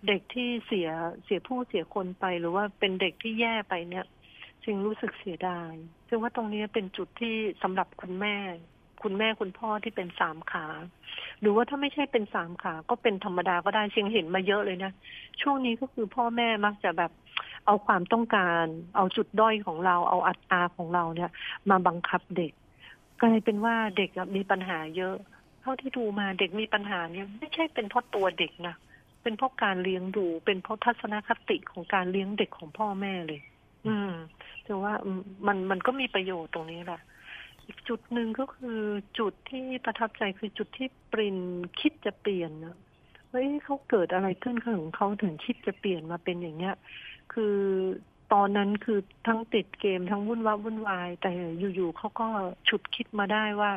[0.08, 0.90] เด็กที่เสีย
[1.24, 4.06] เสียผู้เสียคนไปหรือว่าเป็นเด็กที่แย่ไปเนี่ย
[4.66, 5.74] จึงรู้สึกเสียดาย
[6.08, 8.36] ซึ่งว่าตรงนี้เป็นจุดที่สำหรับคุณแม่
[9.04, 10.66] คุณแม่คุณพ่อที่เป็นสามขา
[11.40, 14.92] หรือว่าถ้าไม่ใช่เป็นสามขา ก็เป็นธรรมดาก็ได้เชียงเห็นมาเยอะเลยนะ
[15.42, 17.12] ช่วงนี้ก็คือพ่อแม่มักจะแบบ
[17.66, 21.32] เอาความต้องการ เอาจุดด้อยของเรา เอาอัตราของเราเนี่ย
[21.70, 22.52] มาบังคับเด็ก
[23.22, 25.16] กลายเป็นว่าเด็กมีปัญหาเยอะ
[25.62, 28.76] เท่าที่ดูมาเด็กมีปัญหาเนี่ย ไม่ใช่เป็นเพราะตัวเด็กนะ
[29.24, 33.42] เป็นเพราะการเลี้ยงดู เป็นเพราะทัศนคติของการเลี้ยงเด็กของพ่อแม่เลย
[33.88, 34.12] อืม
[34.66, 34.94] แต่ว่า
[35.48, 37.02] มันมันก็มีประโยชน์ตรงนี้แหละ
[37.70, 38.80] อีกจุดหนึ่งก็คือ
[39.20, 41.38] จุดที่ประทับใจคือจุดที่ปริน
[41.80, 42.78] คิดจะเปลี่ยนนะ
[43.30, 46.76] เฮ้ยเขาเกิดอะไรขึ้นของเขาถึงคิดจะเปลี่ยนมาเป็นอย่างเนี้ย
[47.34, 47.56] คือ
[48.34, 51.32] ตอนนั้นคือทั้งติดเกมทั้งวุ่นวายวุ่นวาย แต่
[51.76, 52.28] อยู่ๆเขาก็
[52.70, 53.72] ฉุดคิดมาได้ว่า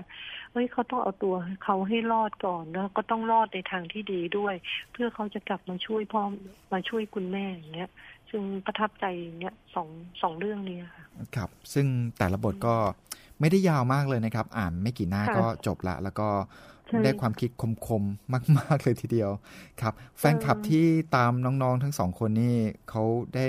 [0.52, 1.34] เฮ้ยเขาต้องเอาตัว
[1.64, 4.54] เขาให้รอดก่อนแล้วก็ต้องรอดในทางที่ดีด้วย
[4.92, 6.22] เพื่อเขาจะกลับมาช่วยพ่อ
[6.72, 7.90] มาช่วยคุณแม่อย่างเงี้ย
[8.30, 9.88] ซึ่งประทับใจอย่างเงี้ยสอง
[10.22, 11.04] สองเรื่องนี้ค่ะ
[11.36, 11.86] ครับ ซึ่ง
[12.18, 12.74] แต่ละบทก็
[13.42, 16.28] ไม่ได้ยาวมากเลยนะครับ อ่านไม่กี่หน้าค่ะก็จบละ แล้วก็
[16.88, 17.50] ใช่ได้ความคิด
[17.86, 19.30] คมๆ มาก ๆ เลยทีเดียว
[19.80, 20.86] ครับ แฟนคลับเออที่
[21.16, 22.56] ตามน้องๆ ทั้งสองคนนี่
[22.90, 23.02] เขา
[23.34, 23.46] ได้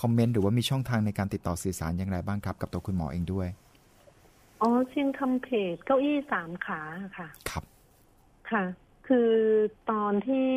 [0.00, 3.48] คอมเมนต์หรือว่ามีช่องทางในการติดต่อสื่อสารอย่างไรบ้างครับ กับตัวคุณหมอเองด้วย
[4.60, 6.80] อ๋อเชียงทำเพจเก้าอี้สามขา
[7.18, 7.64] ค่ะ ครับ
[8.50, 8.64] ค่ะ
[9.06, 9.30] คือ
[9.90, 10.50] ตอนที่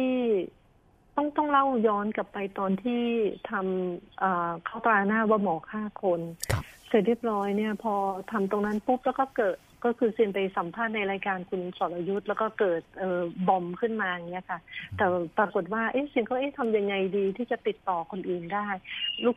[1.15, 3.01] ต้องต้องเล่าย้อนกลับไปตอนที่
[3.49, 6.21] ทำเอ่อเข้าตราหน้าว่าหมอฆ่าคน
[6.51, 7.93] ครับ เสร็จเรียบร้อยเนี่ย พอ
[8.31, 14.59] ทำตรงนั้นปุ๊บแล้วก็เกิดก็คือเซียนไปสัมภาษณ์ในรายการคุณสรยุทธ์แล้วก็เกิดเออบอมขึ้นมาอย่างเงี้ยค่ะ
[14.97, 15.05] แต่
[15.37, 18.67] ปรากฏว่าเอ๊ะเซียนก็เอ๊ะทำยังไงดีที่จะติดต่อคนอื่นได้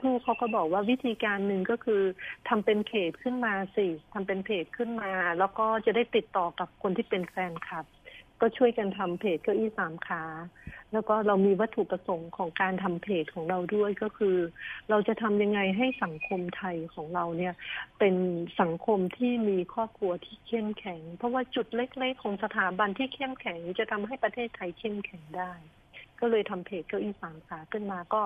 [0.07, 2.03] ลูกๆเขาก็บอกว่าวิธีการหนึ่งก็คือ
[2.49, 7.85] ทำเป็นเพจขึ้นมาสิทำเป็นเพจขึ้นมา แล้วก็จะได้ติดต่อกับคนที่เป็นแฟนคลับ
[8.41, 10.23] ก็ช่วยกันทำเพจเก้าอี้สามขา
[10.93, 14.37] แล้วก็เรามีวัตถุประสงค์ของการทำเพจของเราด้วยก็คือ
[14.91, 17.55] เราจะทำยังไงให้สังคมไทยของเราเนี่ย
[17.99, 18.15] เป็น
[18.61, 25.53] สังคมที่มีครอบครัวที่เข้มแข็ง เพราะว่าจุดเล็กๆของสถาบันที่เข้มแข็ง จะทำให้ประเทศไทยเข้มแข็งได้
[26.21, 28.23] ก็เลยทำเพจเก้าอี้สามขาขึ้นมาก็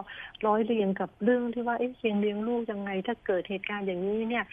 [0.46, 4.44] ร้อยเรียงกับเรื่องที่ว่าเอ๊ะเสียงเลี้ยงลูกยังไง ถ้าเกิดเหตุการณ์อย่างนี้เนี่ย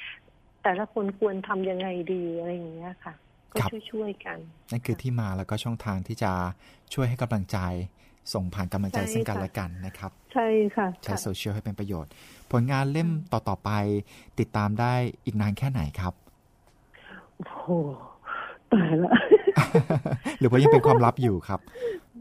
[0.64, 3.14] แต่ละคนควรทำยังไงดีอะไรอย่างเงี้ยค่ะ
[3.52, 4.38] ก็ครับช่วยๆกัน
[4.72, 6.32] นั่นคือที่มาแล้วก็ช่องทางที่จะ
[6.94, 7.60] ช่วยให้กำลังใจ
[8.34, 12.12] ส่งผ่านกำลังใจใช่ซึ่งกันค่ะและกันนะครับ ใช่ค่ะ ใช้ค่ะโซเชียลให้เป็นประโยชน์
[12.52, 13.72] ผลงานเล่มต่อ ๆ ไป
[14.40, 14.94] ติดตามได้
[15.26, 16.14] อีกนานแค่ไหนครับ
[17.38, 17.66] โอ้โห
[18.74, 19.12] ตายละ
[20.40, 22.18] หรือว่ายังเป็นความลับอยู่ครับเอ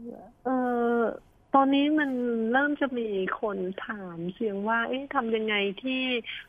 [1.55, 2.11] ตอนนี้มัน
[2.51, 3.07] เริ่มจะมี
[3.41, 6.01] คนถามเสียงว่า เอ๊ะทำยังไงที่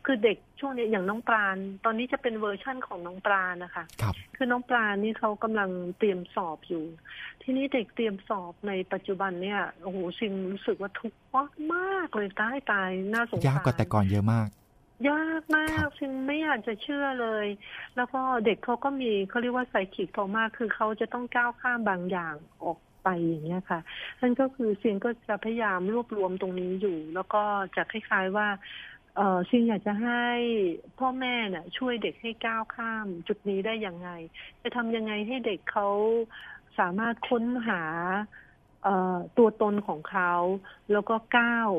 [0.07, 6.85] คือเด็กช่วงนี้อย่างน้องปริน ตอนนี้จะเป็นเวอร์ชั่นของน้องปรินนะคะครับคือน้องปรินนี่เขากำลังเตรียมสอบอยู่
[7.43, 11.21] ทีนี้เด็กเตรียมสอบในปัจจุบันเนี่ยโอ้โหสิ่งรู้สึกว่าทุกข์
[11.75, 14.49] มากเลยตายตายน่าสงสารยากกว่าแต่ก่อนเยอะมาก
[15.11, 17.47] ยากมากครับซึ่งไม่อยากจะเชื่อเลย
[17.97, 23.81] แล้วก็เด็กเขาก็มีเขาเรียกว่า psychic เขามากคือเขาจะต้องก้าวข้ามบางอย่างออก ไปอย่างเงี้ยค่ะ
[24.21, 27.43] นั่นก็คือเซียงก็จะพยายามรวบรวมตรงนี้อยู่ แล้วก็
[27.77, 28.49] จะคล้าย ๆว่า
[29.17, 30.25] เออซียงอยากจะให้
[30.99, 34.09] พ่อแม่เนี่ยช่วยเด็กให้ก้าวข้าม จุดนี้ได้ยังไง
[34.63, 35.89] จะทำยังไงให้เด็กเขา
[36.79, 37.83] สามารถค้นหา
[38.83, 40.33] เตัวตนของเขา
[40.93, 41.71] แล้วก็ก้าว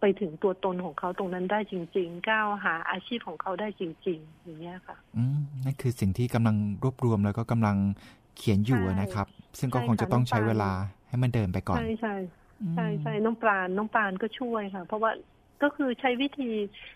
[0.00, 7.76] ไปถึงตัวตนของเขาตรงนั้นได้จริง ๆ ก้าวหาอาชีพของเขาได้จริง ๆ อย่างเงี้ยค่ะ อืมนั่นคือสิ่งที่กำลังรวบรวมแล้วก็กำลัง
[8.40, 9.26] เขียนอยู่ใช่นะครับ
[9.58, 10.70] ซึ่งก็ใช่คงจะค่ะต้องน้องใช้ปานเวลา
[11.08, 12.10] ให้มันเดินไปก่อน ใช่ใช่
[12.62, 15.12] อืมใช่ใช่น้องปราณน้องปราณก็ช่วยค่ะ เพราะว่า
[15.62, 16.44] ก็คือใช้วิธี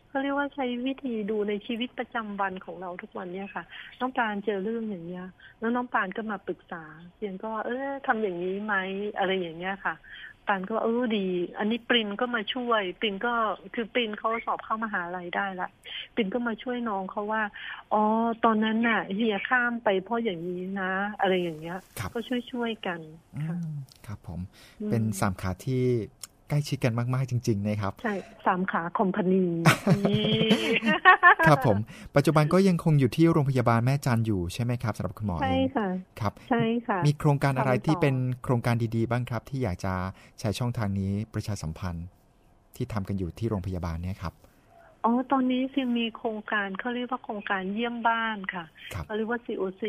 [0.09, 3.65] เขาเรียกว่าใช้วิธีดูในชีวิตประจำวันของเราทุกวันเนี่ยค่ะ
[4.01, 5.23] น้องปราณเจอเรื่องอย่างเงี้ย
[5.59, 6.85] แล้วน้องปราณก็มาปรึกษา
[7.17, 7.75] เพียงก็ เออ
[8.07, 8.75] ทำอย่างนี้ไหม
[9.19, 9.95] อะไรอย่างเงี้ยค่ะ
[10.47, 11.27] ปานก็ว่าเออดี
[11.59, 13.35] อันนี้ปรินก็มาช่วย ปรินก็
[13.75, 15.69] คือปรินเขาสอบเข้ามหาลัยได้ละ
[16.15, 17.43] ปรินก็มาช่วยน้องเขาว่า
[17.93, 18.03] อ๋อ
[18.45, 23.01] ตอนนั้นน่ะเฮียข้ามไปเพราะอย่างนี้นะ อะไรอย่างเงี้ยครับก็ช่วยช่วยๆกัน
[23.37, 23.75] อืค่ะม
[24.07, 24.41] ครับผม
[24.81, 25.85] อืมเป็นสามขาที่
[26.49, 28.15] ใกล้ชิดกันมากๆจริง ๆ นะครับ ใช่
[28.47, 29.45] สามขาคอมพานี
[30.09, 30.25] นี่
[31.47, 31.79] ครับผม
[32.17, 35.89] ปัจจุบันก็ยังคงอยู่ที่โรงพยาบาลแม่จันอยู่ใช่ไหมครับสำหรับคุณหมอใช่เองค่ะ
[36.21, 39.95] ครับ ใช่ค่ะ มีโครงการอะไรทำต่อที่เป็นโครงการดีๆ บ้างครับ ที่อยากจะ
[40.41, 42.07] ใช้ช่องทางนี้ประชาสัมพันธ์
[42.77, 44.35] ที่ทำกันอยู่ที่โรงพยาบาลเนี่ยครับ
[45.05, 48.65] อ๋อ ตอนนี้ซิมมีโครงการเขาเรียกว่าโครงการเยี่ยมบ้านค่ะ
[48.95, 49.83] ครับเขาเรียกว่า COC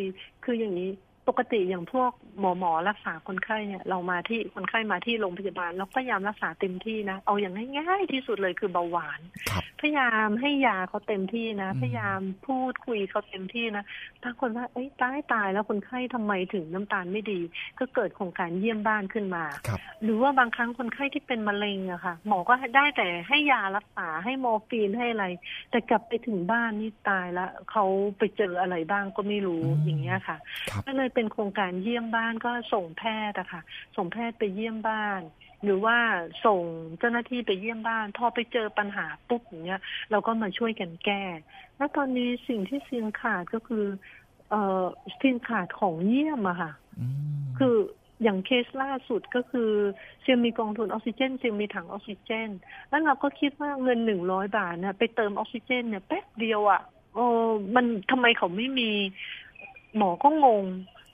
[0.44, 0.92] คืออย่างนี้
[1.28, 9.20] ปกติอย่างพวกหมอหมอรักษาคนไข้เนี่ยเรามาที่คนไข้มาที่โรงพยาบาลเราพยายามรักษาเต็มที่นะเอาอย่างง่ายๆที่สุดเลยคือเบาหวาน
[9.50, 13.84] ครับพยายามให้ยาเขาเต็มที่นะอืมพยายามพูดคุยเขาเต็มที่นะ
[14.24, 17.40] บางคนว่าเอ้ยตายตายแล้วคนไข้ทำไมถึงน้ำตาลไม่ดี
[17.80, 25.26] ก็เกิดโครงการเยี่ยมบ้านขึ้นมาครับหรือว่าบางครั้งคนไข้ที่เป็นมะเร็งอะค่ะ หมอก็ได้แต่ให้ยารักษาให้มอร์ฟีนให้อะไร
[25.72, 27.86] แต่กลับไปถึงบ้านนี่ตายละเขา
[28.18, 30.38] ไปเจออะไรบ้างก็ไม่รู้อืมอย่างเงี้ยค่ะ
[30.70, 33.62] ครับก็เลยเป็นโครงการเยี่ยมบ้านก็ส่งแพทย์อะค่ะ
[33.98, 35.22] ส่งแพทย์ไปเยี่ยมบ้าน
[35.64, 35.98] หรือว่า
[36.46, 36.62] ส่ง
[37.00, 41.24] เจ้าหน้าที่ไปเยี่ยมบ้าน พอไปเจอปัญหาปุ๊บอย่างเงี้ย เราก็มาช่วยกันแก้
[41.78, 43.86] แล้วตอนนี้สิ่งที่เซียงขาดก็คือ
[44.50, 44.86] เอ่อ
[45.18, 47.76] เซียงขาดของเยี่ยมอะค่ะอืมคือ
[48.24, 49.72] อย่างเคสล่าสุดก็คือ
[50.22, 52.50] เซียมมีกองทุนออกซิเจนเซียมมีถังออกซิเจน
[52.90, 56.82] แล้วเราก็คิดว่าเงินหนึ่งร้อยบาทเนี่ยไปเติมออกซิเจนเนี่ยแป๊บเดียวอะ่ะ
[57.14, 57.26] โอ้
[57.76, 58.92] มันทำไมเขาไม่มี
[59.98, 60.66] หมอก็งง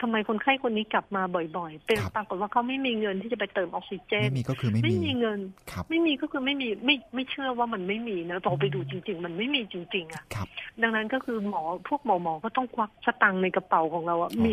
[0.01, 1.23] ทำไมคนไข้คนนี้กลับมา
[1.57, 5.39] บ่อยๆ เป็นครับปรากฏว่าเขาไม่มีเงินที่จะไปเติมออกซิเจน ไม่มีก็คือไม่ไม่มีมีเงิน
[5.71, 10.47] ครับไม่มีก็คือไม่มีไม่ไม่เชื่อว่ามันไม่มีนะพอไปดูจริง ๆ มันไม่มีจริง ๆอะครับ
[10.81, 14.51] ดังนั้นก็คือหมอพวกหมอหมอก็ต้องควักสตังค์ในกระเป๋าของเราอะอ๋อมี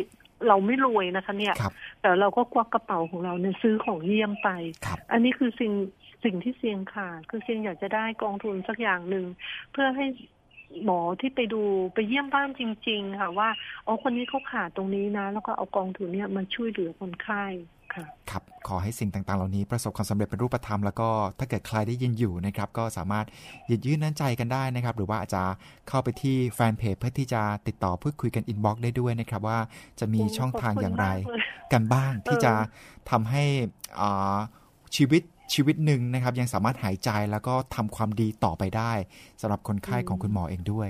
[0.48, 4.48] เราไม่รวยนะคะเนี่ยครับแต่เราก็ควักกระเป๋าของเราเนี่ยซื้อของเยี่ยมไป
[4.86, 5.72] ครับอันนี้คือสิ่ง
[6.24, 9.24] สิ่งที่เซียงขาดคือเซียงอยากจะได้กองทุนสักอย่างหนึ่ง
[9.72, 10.06] เพื่อให้
[10.84, 11.62] หมอที่ไปดู
[11.94, 13.48] ไปเยี่ยมบ้านจริง ๆ ค่ะ ว่า
[13.86, 17.44] อ๋อคนนี้เขาขาดตรงนี้นะ แล้วก็เอากองทุนเนี่ยมาช่วยเหลือคนไข้
[17.94, 21.08] ค่ะครับขอให้สิ่งต่างๆ เหล่านี้ประสบความสำเร็จเป็นรูปธรรมแล้วก็
[21.38, 23.26] ถ้าเกิดใครได้ยินอยู่นะครับ ก็สามารถ
[23.66, 25.42] หยิบยื่นน้ำใจกันได้นะครับ หรือว่าอาจจะ
[25.88, 29.58] เข้าไปที่แฟนเพจเพื่อที่จะติดต่อพูดคุยกัน inbox ได้ด้วยนะครับ ว่า
[30.00, 32.52] จะมีช่องทางอย่างไรขบคุณมากเลยกันบ้างที่เออจะ
[33.10, 33.44] ทำให้
[34.00, 34.38] อ่า
[34.96, 35.22] ชีวิต
[35.54, 38.92] ชีวิตหนึ่งนะครับ ยังสามารถหายใจแล้วก็ทำความดีต่อไปได้
[39.40, 40.88] สำหรับคนไข้ของคุณหมอเองด้วย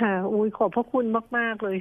[0.00, 1.04] ค่ะอุ้ยขอบพระคุณ
[1.36, 1.78] มาก ๆ เลย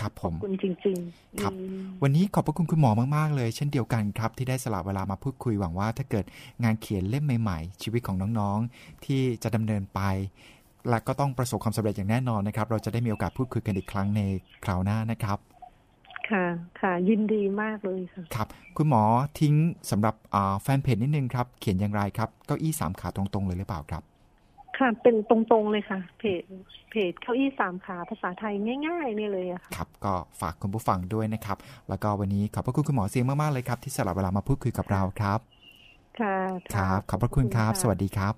[0.00, 6.24] ครับผขอบมคุณจริง ๆ ครับอืมวันนี้ขอบพระคุณคุณหมอมาก ๆ เลย เช่นเดียวกันครับ ที่ได้สละเวลามาพูดคุยหวังว่า ถ้าเกิด
[6.64, 10.00] งานเขียนเล่มใหม่ ๆ ชีวิตของน้องๆที่จะดำเนินไป
[10.90, 14.20] และก็ต้องประสบความสำเร็จอย่างแน่นอนนะครับ เราจะได้มีโอกาสพูดคุยกันอีกครั้งใน
[14.64, 15.38] คราวหน้านะครับ
[16.30, 16.44] ค่ะ
[16.80, 19.02] ค่ะยินดีมากเลยค่ะครับ คุณหมอ
[19.40, 19.54] ทิ้ง
[19.90, 24.02] สำหรับอ่าแฟนเพจนิดนึงครับ เขียนอย่างไรครับเก้าอี้สามขาตรงๆเลยหรือเปล่าครับ
[24.78, 26.42] ค่ะ เป็นตรงๆเลยค่ะ เพจ
[26.90, 28.54] เพจเก้าอี้สามขาภาษาไทย
[28.86, 31.56] ง่ายๆนี่เลยอะค่ะครับ ก็ฝากคุณผู้ฟังด้วยนะครับ
[31.88, 35.40] แล้วก็วันนี้ขอบพระคุณคุณหมอเสียงมากๆเลยครับ ที่สละเวลามาพูดคุยกับเราครับ
[36.20, 36.36] ค่ะ
[36.74, 38.34] ครับขอบพระคุณครับ สวัสดีครับ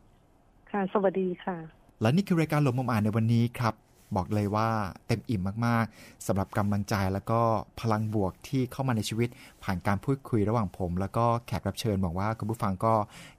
[0.71, 1.57] ค่ะ สวัสดีค่ะ
[2.01, 3.75] และนี่คือรายการหลบมุมอ่านในวันนี้ครับ
[4.17, 4.69] บอกเลยว่า
[5.07, 7.41] เต็มอิ่มมากๆสำหรับกำลังใจแล้วก็
[7.81, 9.29] พลังบวกที่เข้ามาในชีวิต
[9.65, 12.95] ผ่านการพูดคุยระหว่างผม แล้วก็แขกรับเชิญหวังว่าคุณผู้ฟังก็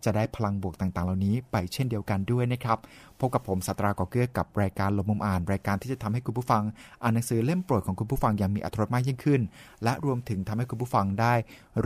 [0.06, 2.78] จะได้พลังบวกต่างๆ เหล่านี้ไปเช่นเดียวกันด้วยนะครับ
[3.20, 6.64] พบกับผมสัตราก่อเกื้อกับรายการลบมุมอ่าน รายการที่จะทำให้คุณผู้ฟัง
[7.04, 9.42] อ่านหนังสือเล่มโปรดของคุณผู้ฟังอย่างมีอรรถรสมากยิ่งขึ้น
[9.84, 11.34] และรวมถึงทำให้คุณผู้ฟังได้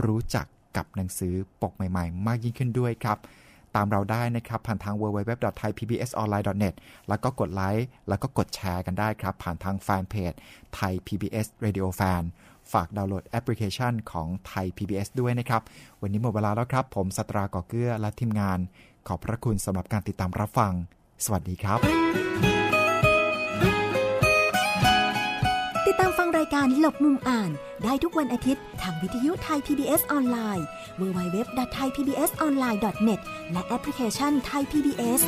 [0.04, 3.18] รู้จักกับหนังสือปกใหม่ ๆ มากยิ่งขึ้นด้วยครับ
[3.76, 6.74] ตามเราได้นะครับ ผ่านทาง www.thaipbsonline.net
[7.08, 10.32] แล้วก็กดไลค์แล้วก็กดแชร์กันได้ครับ ผ่านทางแฟนเพจ
[10.74, 12.22] ไทย PBS Radio Fan
[12.72, 15.62] ฝากดาวน์โหลดแอปพลิเคชันของไทย PBS ด้วยนะครับ
[16.00, 18.58] วันนี้หมดเวลาแล้วครับ ผมสตราก่อเกื้อและทีมงาน
[19.06, 20.72] ขอบพระคุณสำหรับการติดตามรับฟัง
[21.24, 27.50] สวัสดีครับานหลบมุมอ่าน
[27.84, 30.66] ได้ทุกวันอาทิตย์ทางวิทยุไทย PBS ออนไลน์
[31.00, 33.20] www.thaipbsonline.net
[33.52, 35.20] และแอปพลิเคชันไทย PBS